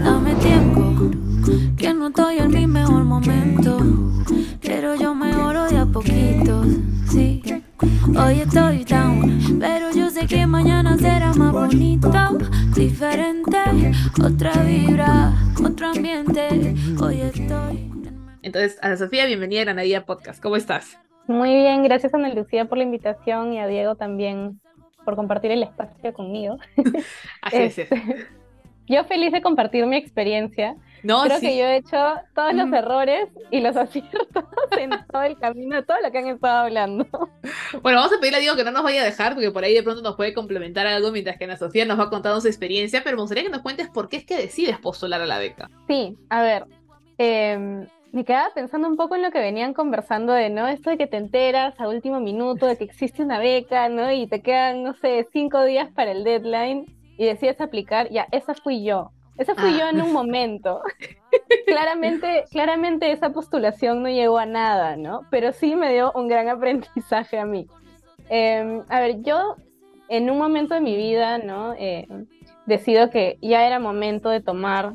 [0.04, 1.10] Dame tiempo,
[1.76, 3.78] que no estoy en mi mejor momento.
[4.62, 6.64] Pero yo mejoro de a poquito,
[7.06, 7.42] sí.
[8.16, 12.10] Hoy estoy down, pero yo sé que mañana será más bonito,
[12.74, 13.92] diferente,
[14.24, 16.74] otra vibra, otro ambiente.
[17.00, 17.90] Hoy estoy.
[18.42, 20.42] Entonces, Ana Sofía, bienvenida a Granadilla Podcast.
[20.42, 20.98] ¿Cómo estás?
[21.26, 24.60] Muy bien, gracias Ana Lucía por la invitación y a Diego también
[25.04, 26.58] por compartir el espacio conmigo.
[27.42, 27.78] Así es.
[27.78, 28.02] Este,
[28.86, 30.76] Yo feliz de compartir mi experiencia.
[31.02, 31.48] No, Creo sí.
[31.48, 34.44] que yo he hecho todos los errores y los aciertos
[34.78, 37.06] en todo el camino, todo lo que han estado hablando.
[37.82, 39.74] Bueno, vamos a pedirle a Diego que no nos vaya a dejar, porque por ahí
[39.74, 43.02] de pronto nos puede complementar algo mientras que Ana Sofía nos va contando su experiencia,
[43.04, 45.68] pero me gustaría que nos cuentes por qué es que decides postular a la beca.
[45.86, 46.64] Sí, a ver,
[47.18, 50.68] em, me quedaba pensando un poco en lo que venían conversando de, ¿no?
[50.68, 54.10] Esto de que te enteras a último minuto de que existe una beca, ¿no?
[54.10, 58.54] Y te quedan, no sé, cinco días para el deadline y decides aplicar, ya, esa
[58.54, 59.10] fui yo.
[59.36, 59.78] Esa fui Ah.
[59.80, 60.80] yo en un momento.
[61.66, 65.22] claramente, claramente esa postulación no llegó a nada, ¿no?
[65.30, 67.66] Pero sí me dio un gran aprendizaje a mí.
[68.28, 69.56] Em, a ver, yo
[70.08, 71.74] en un momento de mi vida, ¿no?
[71.78, 72.06] Eh,
[72.66, 74.94] decido que ya era momento de tomar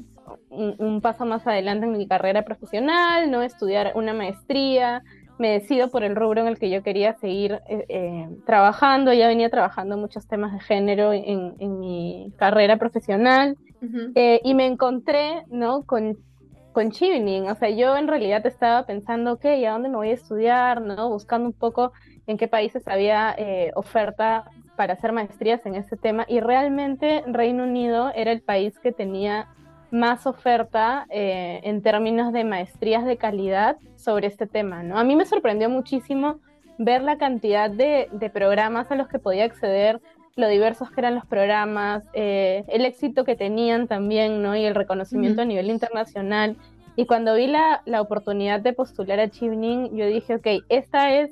[0.49, 5.03] un, un paso más adelante en mi carrera profesional, no estudiar una maestría,
[5.39, 9.27] me decido por el rubro en el que yo quería seguir eh, eh, trabajando, ya
[9.27, 13.57] venía trabajando muchos temas de género en, en mi carrera profesional.
[14.15, 15.83] Eh, y me encontré, ¿no?
[15.83, 16.17] Con,
[16.73, 20.13] con Chevening, o sea, yo en realidad estaba pensando, ok, ¿a dónde me voy a
[20.13, 21.09] estudiar, ¿no?
[21.09, 21.93] Buscando un poco
[22.27, 24.43] en qué países había eh, oferta
[24.75, 26.25] para hacer maestrías en este tema.
[26.27, 29.47] Y realmente Reino Unido era el país que tenía
[29.91, 34.97] más oferta eh, en términos de maestrías de calidad sobre este tema, ¿no?
[34.97, 36.39] A mí me sorprendió muchísimo
[36.77, 39.99] ver la cantidad de, de programas a los que podía acceder,
[40.35, 44.55] lo diversos que eran los programas, eh, el éxito que tenían también, ¿no?
[44.55, 45.41] Y el reconocimiento Ujú.
[45.41, 46.55] a nivel internacional.
[46.95, 51.31] Y cuando vi la, la oportunidad de postular a Chevening, yo dije, ok, esta es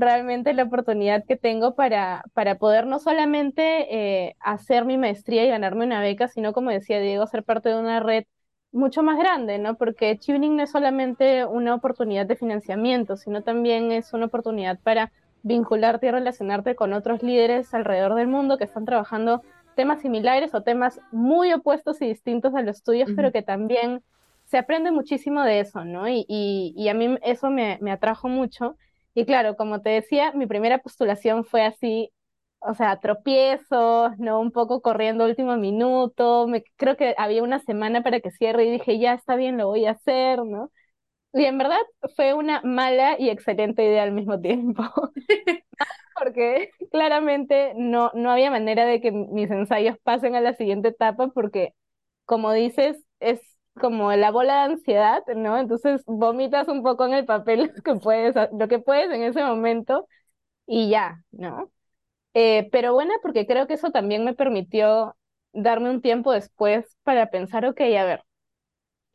[0.00, 5.48] realmente la oportunidad que tengo para, para poder no solamente eh, hacer mi maestría y
[5.48, 8.24] ganarme una beca, sino como decía Diego, ser parte de una red
[8.72, 9.76] mucho más grande, ¿no?
[9.76, 15.12] Porque Tuning no es solamente una oportunidad de financiamiento, sino también es una oportunidad para
[15.42, 19.42] vincularte y relacionarte con otros líderes alrededor del mundo que están trabajando
[19.74, 23.14] temas similares o temas muy opuestos y distintos a los tuyos, Ujú.
[23.14, 24.02] pero que también
[24.44, 26.08] se aprende muchísimo de eso, ¿no?
[26.08, 28.76] Y, y, y a mí eso me, me atrajo mucho.
[29.14, 32.12] Y claro, como te decía, mi primera postulación fue así,
[32.60, 34.40] o sea, tropiezos, ¿no?
[34.40, 38.70] Un poco corriendo último minuto, me, creo que había una semana para que cierre y
[38.72, 40.70] dije, ya está bien, lo voy a hacer, ¿no?
[41.34, 41.78] Y en verdad
[42.16, 44.84] fue una mala y excelente idea al mismo tiempo,
[46.18, 51.28] porque claramente no, no había manera de que mis ensayos pasen a la siguiente etapa,
[51.28, 51.74] porque
[52.26, 53.40] como dices, es
[53.80, 55.58] como la bola de ansiedad, ¿no?
[55.58, 59.42] Entonces vomitas un poco en el papel lo que puedes, lo que puedes en ese
[59.44, 60.06] momento
[60.66, 61.70] y ya, ¿no?
[62.34, 65.16] Eh, pero buena porque creo que eso también me permitió
[65.52, 68.24] darme un tiempo después para pensar, ok, a ver,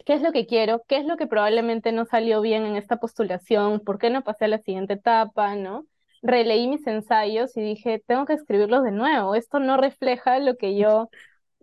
[0.06, 0.84] ¿qué es lo que quiero?
[0.88, 3.80] ¿Qué es lo que probablemente no salió bien en esta postulación?
[3.82, 5.56] ¿Por qué no pasé a la siguiente etapa?
[5.56, 5.86] ¿No?
[6.22, 10.76] Releí mis ensayos y dije, tengo que escribirlos de nuevo, esto no refleja lo que
[10.78, 11.10] yo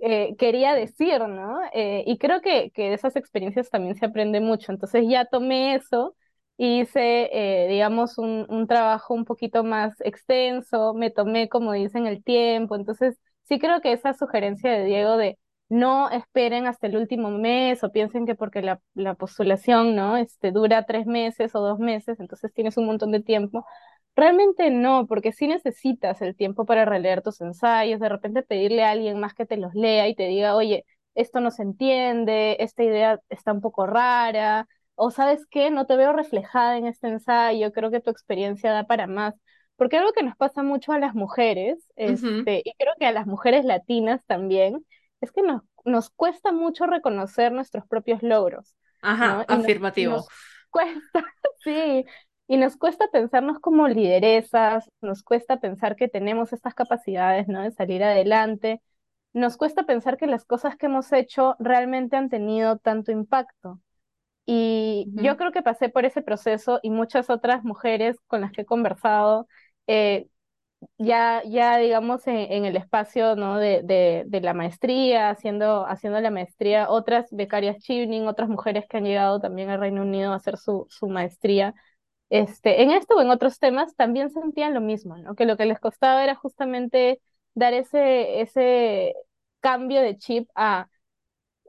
[0.03, 1.61] eh, quería decir, ¿no?
[1.73, 4.73] Eh, y creo que, que de esas experiencias también se aprende mucho.
[4.73, 6.17] Entonces ya tomé eso
[6.59, 12.23] hice, eh, digamos, un, un, trabajo un poquito más extenso, me tomé, como dicen, el
[12.23, 12.77] tiempo.
[12.77, 15.39] Entonces, sí creo que esa sugerencia de Diego de
[15.69, 20.17] no esperen hasta el último mes o piensen que porque la, la postulación, ¿no?
[20.19, 23.65] Este, dura tres meses o dos meses, entonces tienes un montón de tiempo.
[24.15, 28.91] Realmente no, porque sí necesitas el tiempo para releer tus ensayos, de repente pedirle a
[28.91, 32.83] alguien más que te los lea y te diga, oye, esto no se entiende, esta
[32.83, 37.73] idea está un poco rara, o sabes qué, no te veo reflejada en este ensayo,
[37.73, 39.35] creo que tu experiencia da para más.
[39.77, 43.27] Porque algo que nos pasa mucho a las mujeres, este, y creo que a las
[43.27, 44.85] mujeres latinas también,
[45.21, 48.77] es que nos, nos cuesta mucho reconocer nuestros propios logros.
[49.01, 50.17] Ajá, afirmativo.
[50.17, 50.29] Nos,
[50.71, 51.01] cuesta,
[51.65, 52.05] sí,
[52.49, 57.63] y nos cuesta pensarnos como lideresas, nos cuesta pensar que tenemos estas capacidades, ¿no?
[57.63, 58.83] De salir adelante.
[59.33, 63.81] Nos cuesta pensar que las cosas que hemos hecho realmente han tenido tanto impacto.
[64.47, 68.63] Y yo creo que pasé por ese proceso y muchas otras mujeres con las que
[68.63, 69.47] he conversado,
[69.87, 70.29] eh,
[70.99, 73.59] ya, ya digamos en, el espacio ¿no?
[73.59, 78.97] de, de, de, la maestría, haciendo, haciendo la maestría, otras becarias Chivning, otras mujeres que
[78.99, 81.75] han llegado también al Reino Unido a hacer su, su maestría,
[82.33, 85.35] este, en esto o en otros temas también sentían lo mismo, ¿no?
[85.35, 87.21] que lo que les costaba era justamente
[87.55, 89.15] dar ese, ese
[89.61, 90.89] cambio de chip a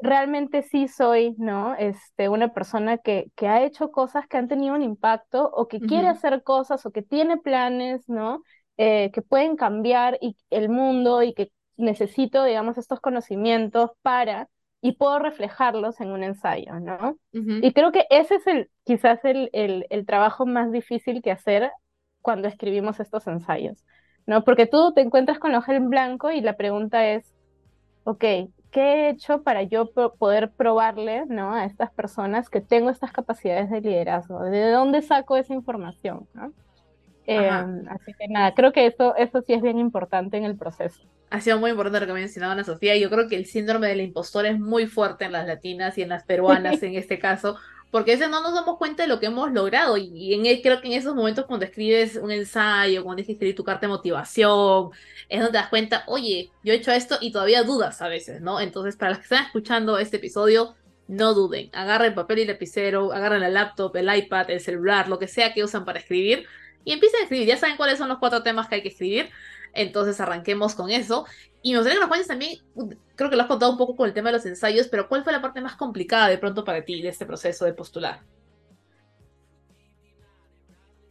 [0.02, 1.76] realmente sí soy, ¿no?
[1.76, 5.82] Este, una persona que, que ha hecho cosas que han tenido un impacto o que
[5.82, 8.42] quiere hacer cosas o que tiene planes, ¿no?
[8.78, 14.50] Eh, que pueden cambiar y, el mundo y que necesito, digamos, estos conocimientos para
[14.84, 17.18] y puedo reflejarlos en un ensayo, ¿no?
[17.32, 21.72] Y creo que ese es el, quizás el, el, el trabajo más difícil que hacer
[22.22, 23.86] cuando escribimos estos ensayos,
[24.26, 24.44] ¿no?
[24.44, 27.34] Porque tú te encuentras con la hoja en blanco y la pregunta es,
[28.04, 28.20] ok,
[28.72, 31.54] ¿qué he hecho para yo poder probarle ¿no?
[31.56, 34.42] a estas personas que tengo estas capacidades de liderazgo?
[34.44, 36.28] ¿De dónde saco esa información?
[36.34, 36.54] ¿no?
[37.26, 41.08] Em, así que nada, creo que eso, eso sí es bien importante en el proceso.
[41.34, 42.96] Ha sido muy importante lo que ha mencionado Ana Sofía.
[42.96, 46.10] Yo creo que el síndrome del impostor es muy fuerte en las latinas y en
[46.10, 47.58] las peruanas en este caso,
[47.90, 50.80] porque a veces no nos damos cuenta de lo que hemos logrado y, en, creo
[50.80, 53.94] que en esos momentos cuando escribes un ensayo, cuando tienes que escribir tu carta de
[53.94, 54.92] motivación,
[55.28, 58.40] es donde te das cuenta, oye, yo he hecho esto y todavía dudas a veces,
[58.42, 58.60] ¿no?
[58.60, 60.76] Entonces, para los que están escuchando este episodio,
[61.08, 65.28] no duden, agarren papel y lapicero, agarren la laptop, el iPad, el celular, lo que
[65.28, 66.46] sea que usan para escribir
[66.86, 69.30] y empiecen a escribir, ya saben cuáles son los cuatro temas que hay que escribir.
[69.74, 71.26] Entonces arranquemos con eso.
[71.62, 72.60] Y me gustaría que nos cuentes también,
[73.16, 75.24] creo que lo has contado un poco con el tema de los ensayos, pero ¿cuál
[75.24, 78.22] fue la parte más complicada de pronto para ti de este proceso de postular?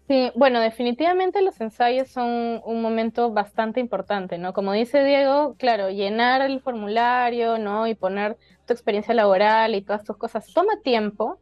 [0.08, 4.52] Sí, bueno, definitivamente los ensayos son un momento bastante importante, ¿no?
[4.52, 7.86] Como dice Diego, claro, llenar el formulario, ¿no?
[7.86, 11.38] Y poner tu experiencia laboral y todas tus cosas toma tiempo,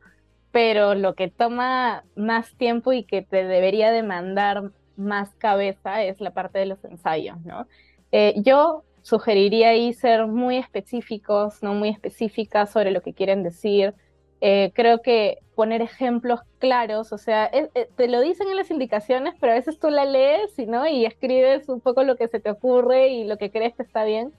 [0.53, 6.33] pero lo que toma más tiempo y que te debería demandar más cabeza es la
[6.33, 7.67] parte de los ensayos, ¿no?
[8.13, 13.95] Eh, yo sugeriría ahí ser muy específicos, no muy específicas sobre lo que quieren decir.
[14.41, 19.35] Eh, creo que poner ejemplos claros, o sea, eh, te lo dicen en las indicaciones,
[19.39, 20.87] pero a veces tú la lees ¿no?
[20.87, 24.05] y escribes un poco lo que se te ocurre y lo que crees que está
[24.05, 24.33] bien,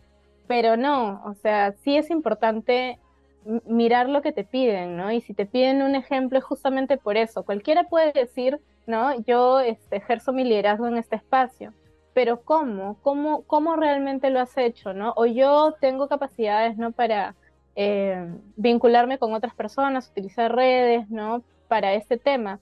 [0.47, 2.97] pero no, o sea, sí es importante
[3.65, 5.11] mirar lo que te piden, ¿no?
[5.11, 7.43] Y si te piden un ejemplo es justamente por eso.
[7.43, 9.19] Cualquiera puede decir, ¿no?
[9.21, 11.73] Yo este, ejerzo mi liderazgo en este espacio,
[12.13, 12.97] pero ¿cómo?
[13.01, 15.13] ¿Cómo, cómo realmente lo has hecho, ¿no?
[15.15, 16.91] O yo tengo capacidades, ¿no?
[16.91, 17.35] Para
[17.75, 21.43] eh, vincularme con otras personas, utilizar redes, ¿no?
[21.67, 22.59] Para este tema.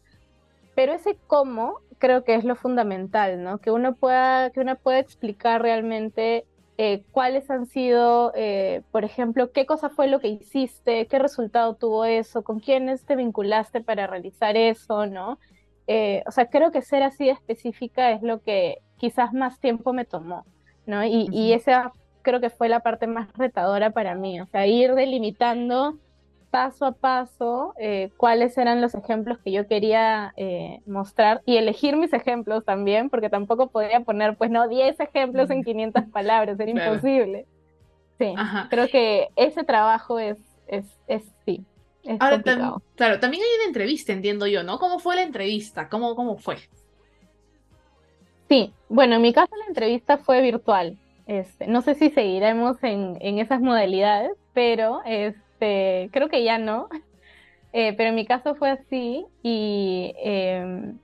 [0.76, 3.58] Pero ese cómo creo que es lo fundamental, ¿no?
[3.58, 6.46] Que uno pueda, que uno pueda explicar realmente
[6.82, 11.76] eh, cuáles han sido, eh, por ejemplo, qué cosa fue lo que hiciste, qué resultado
[11.76, 15.40] tuvo eso, con quiénes te vinculaste para realizar eso, ¿no?
[15.88, 19.92] Eh, o sea, creo que ser así de específica es lo que quizás más tiempo
[19.92, 20.46] me tomó,
[20.86, 21.04] ¿no?
[21.04, 24.96] Y, y esa creo que fue la parte más retadora para mí, o sea, ir
[24.96, 25.98] delimitando
[26.50, 31.96] paso a paso eh, cuáles eran los ejemplos que yo quería eh, mostrar y elegir
[31.96, 36.72] mis ejemplos también, porque tampoco podía poner, pues no, 10 ejemplos en 500 palabras, era
[36.72, 37.46] imposible.
[38.18, 38.34] Sí,
[38.70, 41.64] creo que ese trabajo es, es, es sí.
[42.20, 42.42] Ahora,
[42.96, 44.80] claro, también hay una entrevista, entiendo yo, ¿no?
[44.80, 45.90] ¿Cómo fue la entrevista?
[45.90, 46.58] ¿Cómo, cómo fue?
[48.50, 50.98] Sí, bueno, en mi caso la entrevista fue virtual.
[51.28, 56.90] Este, no sé si seguiremos en, en esas modalidades, pero este, creo que ya no.
[57.72, 60.98] Eh, pero en mi caso fue así y em,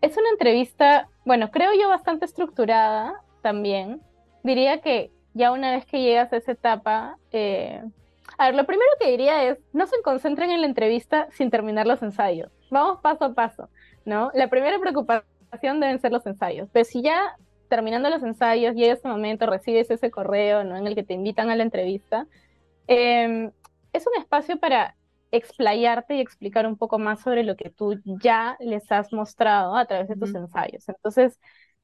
[0.00, 4.00] es una entrevista, bueno, creo yo bastante estructurada también.
[4.44, 7.82] Diría que ya una vez que llegas a esa etapa, eh,
[8.38, 11.86] a ver, lo primero que diría es, no se concentren en la entrevista sin terminar
[11.86, 12.50] los ensayos.
[12.70, 13.68] Vamos paso a paso,
[14.04, 14.30] ¿no?
[14.34, 16.68] La primera preocupación deben ser los ensayos.
[16.72, 17.36] Pero si ya
[17.68, 20.76] terminando los ensayos llega ese momento, recibes ese correo, ¿no?
[20.76, 22.26] En el que te invitan a la entrevista,
[22.86, 23.50] em,
[23.94, 24.96] es un espacio para
[25.30, 29.86] explayarte y explicar un poco más sobre lo que tú ya les has mostrado a
[29.86, 30.88] través de tus ensayos.
[30.88, 31.40] Entonces,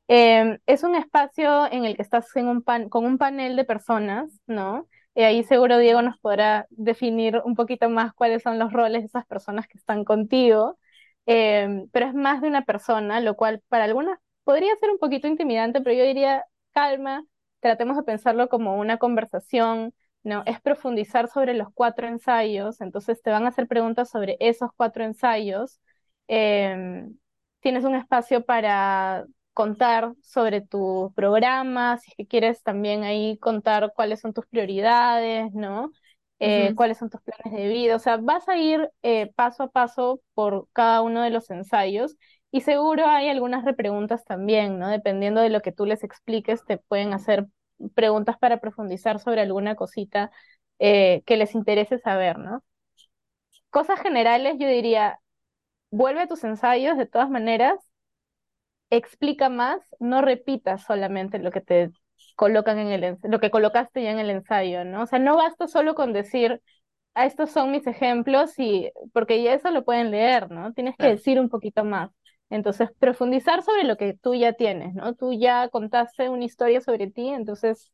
[0.08, 3.64] em, es un espacio en el que estás en un pan con un panel de
[3.64, 4.88] personas, ¿no?
[5.14, 9.06] Y ahí seguro Diego nos podrá definir un poquito más cuáles son los roles de
[9.06, 10.78] esas personas que están contigo,
[11.26, 15.28] em, pero es más de una persona, lo cual para algunas podría ser un poquito
[15.28, 17.24] intimidante, pero yo diría, calma,
[17.60, 20.42] tratemos de pensarlo como una conversación, ¿no?
[20.46, 25.04] Es profundizar sobre los cuatro ensayos, entonces te van a hacer preguntas sobre esos cuatro
[25.04, 25.80] ensayos.
[26.28, 27.16] Em,
[27.60, 33.92] tienes un espacio para contar sobre tu programa, si es que quieres también ahí contar
[33.94, 35.90] cuáles son tus prioridades, ¿no?
[36.38, 39.70] Eh, cuáles son tus planes de vida, o sea, vas a ir eh, paso a
[39.70, 42.16] paso por cada uno de los ensayos
[42.50, 44.88] y seguro hay algunas repreguntas también, ¿no?
[44.88, 47.46] Dependiendo de lo que tú les expliques, te pueden hacer
[47.94, 50.30] preguntas para profundizar sobre alguna cosita
[50.78, 52.62] eh, que les interese saber, ¿no?
[53.70, 55.20] Cosas generales, yo diría,
[55.90, 57.76] vuelve a tus ensayos de todas maneras,
[58.90, 61.90] explica más, no repitas solamente lo que te
[62.36, 65.02] colocan en el lo que colocaste ya en el ensayo, ¿no?
[65.02, 66.60] O sea, no basta solo con decir,
[67.14, 70.72] ah, estos son mis ejemplos y porque ya eso lo pueden leer, ¿no?
[70.74, 72.10] Tienes que decir un poquito más.
[72.50, 75.14] Entonces, profundizar sobre lo que tú ya tienes, ¿no?
[75.14, 77.92] Tú ya contaste una historia sobre ti, entonces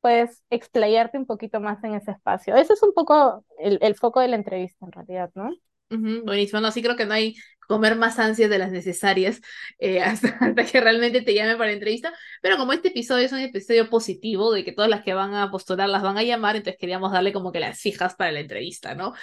[0.00, 2.56] puedes explayarte un poquito más en ese espacio.
[2.56, 5.50] Ese es un poco el, el foco de la entrevista, en realidad, ¿no?
[5.90, 7.36] Buenísimo, no, sí creo que no hay
[7.70, 9.40] comer más ansias de las necesarias
[9.78, 13.38] eh, hasta, que realmente te llame para la entrevista, pero como este episodio es un
[13.38, 16.80] episodio positivo, de que todas las que van a postular las van a llamar, entonces
[16.80, 19.14] queríamos darle como que las fijas para la entrevista, ¿no?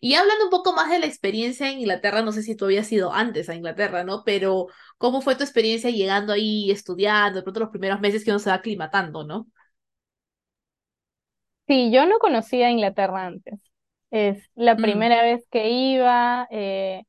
[0.00, 2.90] Y hablando un poco más de la experiencia en Inglaterra, no sé si tú habías
[2.92, 4.22] ido antes a Inglaterra, ¿no?
[4.24, 8.38] Pero ¿cómo fue tu experiencia llegando ahí, estudiando, de pronto los primeros meses que uno
[8.38, 9.48] se va aclimatando, ¿no?
[11.68, 13.58] Sí, yo no conocía Inglaterra antes.
[14.10, 14.82] Es la mm.
[14.82, 16.46] primera vez que iba.
[16.50, 17.04] Eh,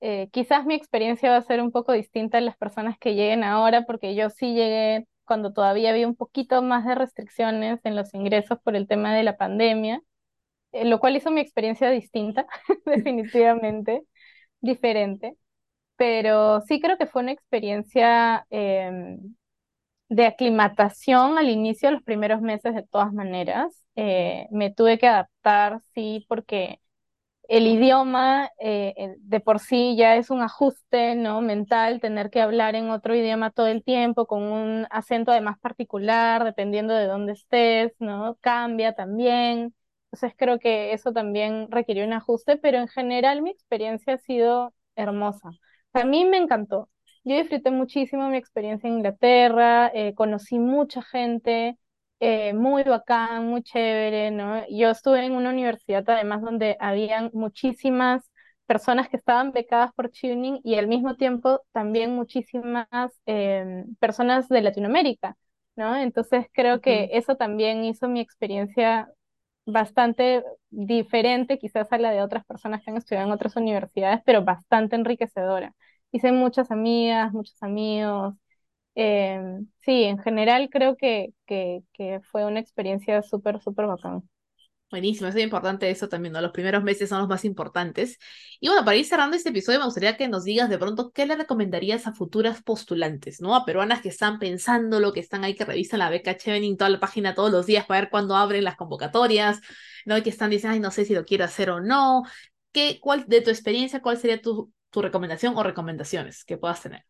[0.00, 3.44] eh, quizás mi experiencia va a ser un poco distinta a las personas que lleguen
[3.44, 8.12] ahora, porque yo sí llegué cuando todavía había un poquito más de restricciones en los
[8.14, 10.02] ingresos por el tema de la pandemia,
[10.72, 12.46] eh, lo cual hizo mi experiencia distinta,
[12.86, 14.04] definitivamente
[14.60, 15.36] diferente.
[15.96, 19.36] Pero sí creo que fue una experiencia em,
[20.14, 23.84] de aclimatación al inicio, los primeros meses de todas maneras.
[23.96, 26.80] Eh, me tuve que adaptar, sí, porque
[27.48, 31.40] el idioma eh, de por sí ya es un ajuste, ¿no?
[31.42, 36.44] Mental, tener que hablar en otro idioma todo el tiempo, con un acento además particular,
[36.44, 38.36] dependiendo de dónde estés, ¿no?
[38.40, 39.74] Cambia también.
[40.12, 44.74] Entonces creo que eso también requirió un ajuste, pero en general mi experiencia ha sido
[44.96, 45.50] hermosa.
[45.92, 46.88] A mí me encantó.
[47.24, 51.78] Yo disfruté muchísimo mi experiencia en Inglaterra, eh, conocí mucha gente,
[52.20, 54.62] eh, muy bacán, muy chévere, ¿no?
[54.68, 58.30] Yo estuve en una universidad además donde habían muchísimas
[58.66, 62.86] personas que estaban becadas por Tuning y al mismo tiempo también muchísimas
[63.26, 65.36] em, personas de Latinoamérica,
[65.76, 65.96] ¿no?
[65.96, 69.08] Entonces creo que eso también hizo mi experiencia
[69.66, 74.44] bastante diferente quizás a la de otras personas que han estudiado en otras universidades, pero
[74.44, 75.74] bastante enriquecedora.
[76.14, 78.34] Hice muchas amigas, muchos amigos,
[78.94, 84.28] Em, sí, en general creo que, que, que fue una experiencia súper, súper bacán.
[84.90, 86.40] Buenísimo, es muy importante eso también, ¿no?
[86.40, 88.16] Los primeros meses son los más importantes.
[88.60, 91.26] Y bueno, para ir cerrando este episodio, me gustaría que nos digas de pronto qué
[91.26, 93.56] le recomendarías a futuras postulantes, ¿no?
[93.56, 96.90] A peruanas que están pensando, lo que están ahí, que revisan la beca Chevening, toda
[96.90, 99.60] la página todos los días para ver cuándo abren las convocatorias,
[100.04, 100.16] ¿no?
[100.16, 102.22] Y que están diciendo, ay, no sé si lo quiero hacer o no.
[102.70, 107.04] ¿Qué, cuál, de tu experiencia, cuál sería tu, tu recomendación o recomendaciones que puedas tener?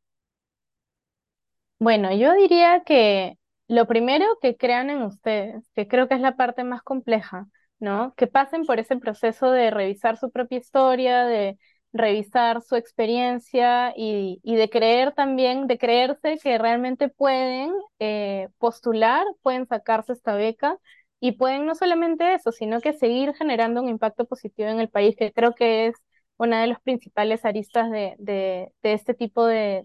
[1.79, 6.35] Bueno, yo diría que lo primero que crean en ustedes, que creo que es la
[6.35, 7.47] parte más compleja,
[7.79, 8.15] ¿no?
[8.17, 11.59] Que pasen por ese proceso de revisar su propia historia, de
[11.93, 19.67] revisar su experiencia y, de creer también, de creerse que realmente pueden eh, postular, pueden
[19.67, 20.79] sacarse esta beca
[21.21, 25.17] y pueden no solamente eso, sino que seguir generando un impacto positivo en el país,
[25.17, 25.97] que creo que es
[26.37, 29.83] una de las principales aristas de, de, este tipo de,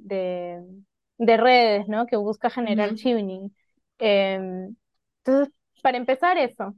[1.20, 2.08] de redes, ¿no?
[2.08, 3.54] Que busca generar tuning.
[4.00, 4.76] Em,
[5.24, 6.76] entonces, para empezar eso.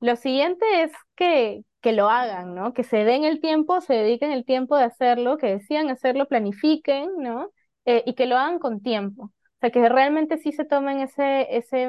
[0.00, 2.72] Lo siguiente es que, que lo hagan, ¿no?
[2.74, 7.10] Que se den el tiempo, se dediquen el tiempo de hacerlo, que decidan hacerlo, planifiquen,
[7.18, 7.50] ¿no?
[7.86, 9.24] Eh, y que lo hagan con tiempo.
[9.24, 11.88] O sea, que realmente sí se tomen ese, ese,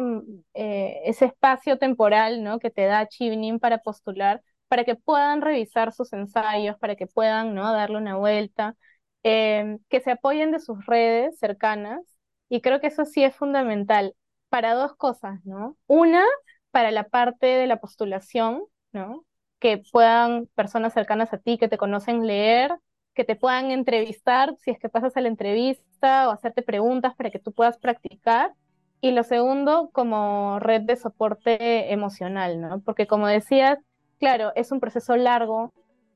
[0.55, 2.59] eh, ese espacio temporal, ¿no?
[2.59, 7.55] Que te da Chivnin para postular, para que puedan revisar sus ensayos, para que puedan,
[7.55, 7.73] ¿no?
[7.73, 8.75] Darle una vuelta,
[9.23, 12.01] em, que se apoyen de sus redes cercanas.
[12.49, 14.15] Y creo que eso sí es fundamental
[14.49, 15.77] para dos cosas, ¿no?
[15.87, 16.23] Una,
[16.71, 19.25] para la parte de la postulación, ¿no?
[19.59, 22.71] Que puedan personas cercanas a ti que te conocen leer,
[23.13, 27.31] que te puedan entrevistar si es que pasas a la entrevista o hacerte preguntas para
[27.31, 28.53] que tú puedas practicar.
[29.01, 32.81] Y lo segundo, como red de soporte emocional, ¿no?
[32.81, 33.79] Porque como decías,
[34.19, 35.71] claro, es un proceso largo,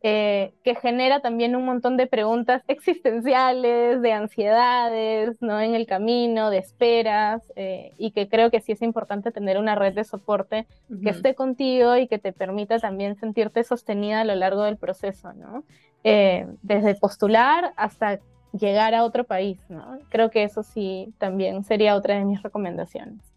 [0.06, 5.62] eh, que genera también un montón de preguntas existenciales, de ansiedades, ¿no?
[5.62, 9.76] En el camino, de esperas, eh, y que creo que sí es importante tener una
[9.76, 10.68] red de soporte
[11.02, 15.32] que esté contigo y que te permita también sentirte sostenida a lo largo del proceso,
[15.32, 15.64] ¿no?
[16.04, 18.20] Eh, desde postular hasta
[18.52, 20.00] llegar a otro país, ¿no?
[20.10, 23.33] Creo que eso sí también sería otra de mis recomendaciones.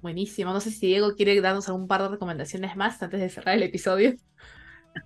[0.00, 0.52] Buenísimo.
[0.52, 3.62] No sé si Diego quiere darnos algún par de recomendaciones más antes de cerrar el
[3.62, 4.14] episodio.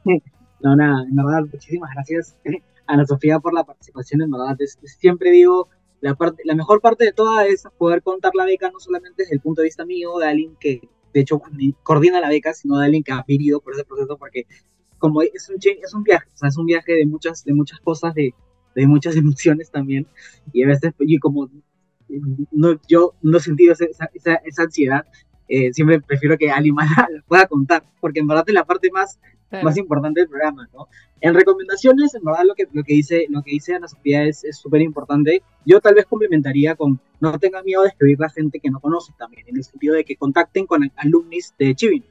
[0.60, 2.50] No, nada, en verdad, muchísimas gracias a
[2.94, 4.56] Ana Sofía por la participación, en verdad.
[4.84, 5.68] siempre digo,
[6.00, 9.34] la, parte, la mejor parte de toda es poder contar la beca, no solamente desde
[9.34, 10.80] el punto de vista mío, de alguien que,
[11.12, 11.40] de hecho,
[11.82, 14.46] coordina la beca, sino de alguien que ha vivido por ese proceso, porque
[14.98, 17.80] como es un, es un viaje, o sea, es un viaje de muchas, de muchas
[17.80, 18.34] cosas, de,
[18.74, 20.06] de muchas emociones también,
[20.52, 21.50] y a veces, y como
[22.52, 25.04] no, yo no he sentido esa, esa, esa ansiedad,
[25.48, 28.90] eh, siempre prefiero que alguien más la pueda contar, porque en verdad es la parte
[28.90, 29.18] más
[29.62, 30.88] más importante del programa, ¿no?
[31.20, 34.44] En recomendaciones, en verdad lo que, lo que dice, lo que dice Ana Sofía es
[34.52, 35.42] súper importante.
[35.64, 39.12] Yo tal vez complementaría con no tengan miedo de escribir a gente que no conoce
[39.18, 42.04] también, en el sentido de que contacten con alumnis de Chivin.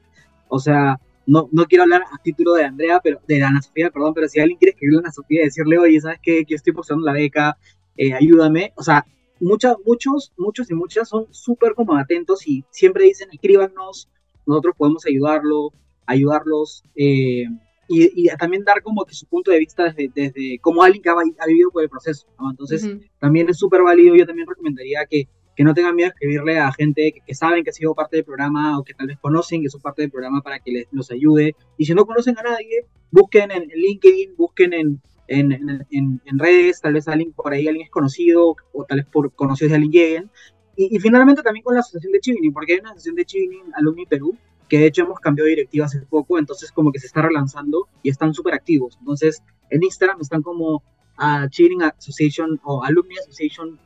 [0.48, 4.14] O sea, no, no quiero hablar a título de Andrea, pero de Ana Sofía, perdón,
[4.14, 6.44] pero si alguien quiere escribirle a Ana Sofía y decirle, oye, ¿sabes qué?
[6.44, 7.56] Que estoy postulando la beca,
[7.96, 8.72] eh, ayúdame.
[8.76, 9.06] O sea,
[9.40, 14.08] muchas, muchos, muchos y muchas son súper como atentos y siempre dicen, escríbanos,
[14.46, 15.72] nosotros podemos ayudarlo,
[16.06, 17.44] ayudarlos eh,
[17.88, 21.46] y, también dar como que su punto de vista desde, desde como alguien que ha,
[21.46, 25.72] vivido por el proceso, Entonces, también es súper válido, yo también recomendaría que, que no
[25.72, 28.84] tengan miedo a escribirle a gente que, saben que ha sido parte del programa o
[28.84, 31.56] que tal vez conocen que son parte del programa para que les, los ayude.
[31.78, 36.80] Y si no conocen a nadie, busquen en, LinkedIn, busquen en, en, en, en, redes,
[36.80, 39.92] tal vez alguien por ahí, alguien es conocido o tal vez por conocidos de alguien
[39.92, 40.30] lleguen.
[40.76, 43.58] Y, y, finalmente también con la asociación de Chivini, porque hay una asociación de Chivini
[43.74, 44.36] Alumni Perú
[44.68, 47.88] que de hecho hemos cambiado de directiva hace poco, entonces como que se está relanzando
[48.02, 48.96] y están súper activos.
[48.98, 50.82] Entonces en Instagram están como
[51.16, 53.78] a uh, Cheering Association o Alumni Association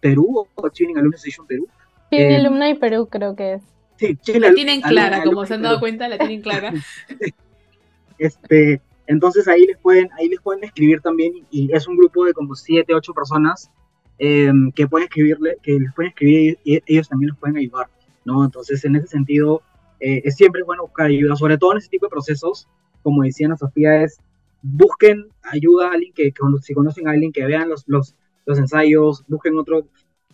[0.00, 1.68] Perú o Cheering Alumni Association Perú.
[2.10, 3.62] Sí, eh, Alumni Perú creo que es.
[3.96, 6.74] Sí, la tienen clara, como se han dado cuenta, la tienen clara.
[8.18, 12.32] este, entonces ahí les pueden, ahí les pueden escribir también y es un grupo de
[12.32, 13.70] como 7, 8 personas
[14.18, 17.88] em, que pueden escribirle, que les pueden escribir y ellos también los pueden ayudar,
[18.24, 18.44] ¿no?
[18.44, 19.62] Entonces en ese sentido
[20.00, 22.68] eh, es siempre bueno buscar ayuda, sobre todo en ese tipo de procesos,
[23.02, 24.18] como decía Ana Sofía, es
[24.62, 26.32] busquen ayuda a alguien que,
[26.62, 29.86] si conocen a alguien que vean los, los, los ensayos, busquen otro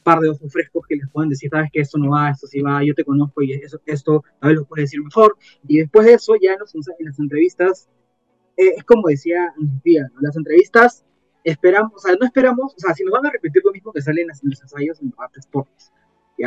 [0.02, 2.60] par de ojos frescos que les puedan decir, sabes que esto no va, esto sí
[2.60, 5.36] va, yo te conozco y eso, esto a ver lo puedes decir mejor.
[5.66, 6.58] Y después de eso, ya en,
[6.98, 7.88] en las entrevistas,
[8.60, 11.04] eh, es como decía Sofía, las entrevistas
[11.44, 14.02] esperamos, o sea, no esperamos, o sea, si nos van a repetir lo mismo que
[14.02, 15.92] sale en, los ensayos, en parte sports,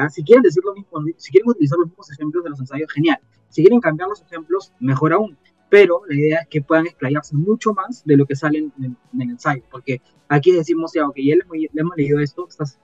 [0.10, 3.20] si quieren decir lo mismo, si quieren utilizar los mismos ejemplos de los ensayos, genial.
[3.50, 5.38] Si quieren cambiar los ejemplos, mejor aún.
[5.70, 9.30] Pero la idea es que puedan explayarse mucho más de lo que sale en, el
[9.30, 12.80] ensayo, porque aquí decimos, ya, ok, ya le, hemos leído esto, estás,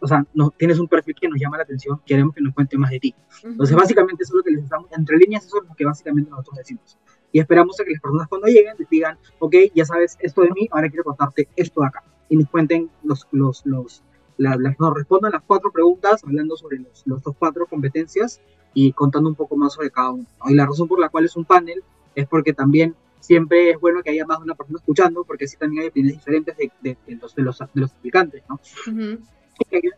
[0.00, 2.78] o sea, no, tienes un perfil que nos llama la atención, queremos que nos cuente
[2.78, 3.14] más de ti.
[3.44, 6.30] Entonces, básicamente, eso es lo que les estamos, entre líneas, eso es lo que básicamente
[6.30, 6.98] nosotros decimos.
[7.32, 10.50] Y esperamos a que las personas cuando lleguen les digan, ok, ya sabes esto de
[10.50, 12.02] mí, ahora quiero contarte esto de acá.
[12.28, 14.02] Y nos cuenten los, los, los,
[14.38, 18.40] nos respondan las cuatro preguntas hablando sobre los, los dos cuatro competencias
[18.74, 20.26] y contando un poco más sobre cada uno.
[20.46, 21.82] Y la razón por la cual es un panel
[22.14, 25.56] es porque también siempre es bueno que haya más de una persona escuchando, porque así
[25.56, 28.60] también hay opiniones diferentes de, de, los, de, los, de los aplicantes, ¿no?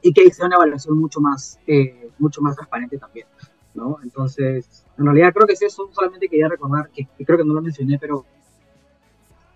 [0.03, 3.27] y, que, sea una evaluación mucho más, eh, mucho más transparente también,
[3.75, 3.99] ¿no?
[4.03, 7.63] Entonces, en realidad creo que es eso, solamente quería recordar, que creo que no lo
[7.63, 8.25] mencioné, pero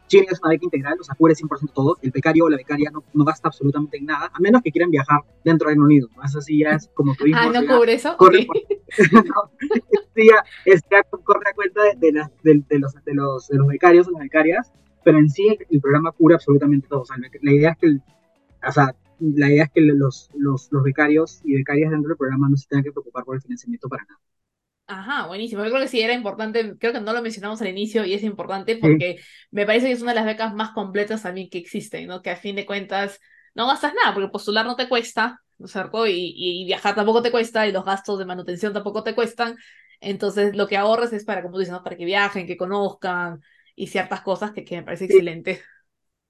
[0.06, 1.98] Chile es una beca integral, o sea, cubre 100% todo.
[2.02, 4.90] El becario o la becaria no, no, gasta absolutamente en nada, a menos que quieran
[4.90, 6.08] viajar dentro del Reino Unido.
[6.24, 7.40] Eso sí ya es como turismo.
[7.42, 8.16] Ah, ¿no cubre eso?
[8.16, 8.46] Corre,
[9.12, 9.50] no,
[10.14, 13.48] sí, ya, es, ya corre a cuenta de, de, las, de, de, los, de, los,
[13.48, 17.00] de los becarios o las becarias, pero en sí el, programa cubre absolutamente todo.
[17.00, 17.98] O sea, la idea es que,
[18.66, 18.94] o sea,
[19.34, 22.66] la idea es que los, los, los becarios y becarias dentro del programa no se
[22.68, 24.20] tengan que preocupar por el financiamiento para nada.
[24.86, 25.64] Ajá, buenísimo.
[25.64, 28.22] Yo creo que sí era importante, creo que no lo mencionamos al inicio y es
[28.22, 29.18] importante porque
[29.50, 32.20] me parece que es una de las becas más completas también que existen, ¿no?
[32.20, 33.18] Que a fin de cuentas
[33.54, 36.06] no gastas nada, porque postular no te cuesta, ¿no es cierto?
[36.06, 39.56] Y, y, viajar tampoco te cuesta y los gastos de manutención tampoco te cuestan.
[40.00, 41.82] Entonces lo que ahorres es para, como tú dices, ¿no?
[41.82, 43.40] para que viajen, que conozcan
[43.74, 45.62] y ciertas cosas que, que me parece excelente.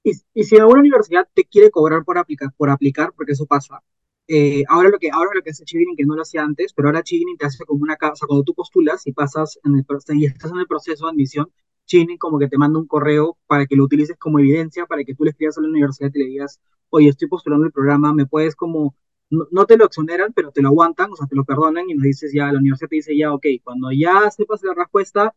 [0.05, 3.83] Y, y si alguna universidad te quiere cobrar por aplicar, por aplicar porque eso pasa,
[4.29, 6.89] eh, ahora lo que ahora lo que hace Chivinin, que no lo hacía antes, pero
[6.89, 9.85] ahora Chivinin te hace como una casa, cuando tú postulas y pasas en el,
[10.19, 11.51] y estás en el proceso de admisión,
[11.87, 15.15] Chivinin como que te manda un correo para que lo utilices como evidencia, para que
[15.15, 18.27] tú le escribas a la universidad y le digas, oye, estoy postulando el programa, me
[18.27, 18.95] puedes como,
[19.31, 22.05] no, te lo exoneran, pero te lo aguantan, o sea, te lo perdonan y nos
[22.05, 25.35] dices ya, la universidad te dice ya, ok, cuando ya sepas la respuesta,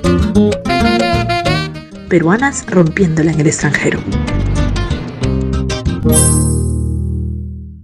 [2.13, 3.99] peruanas rompiéndola en el extranjero.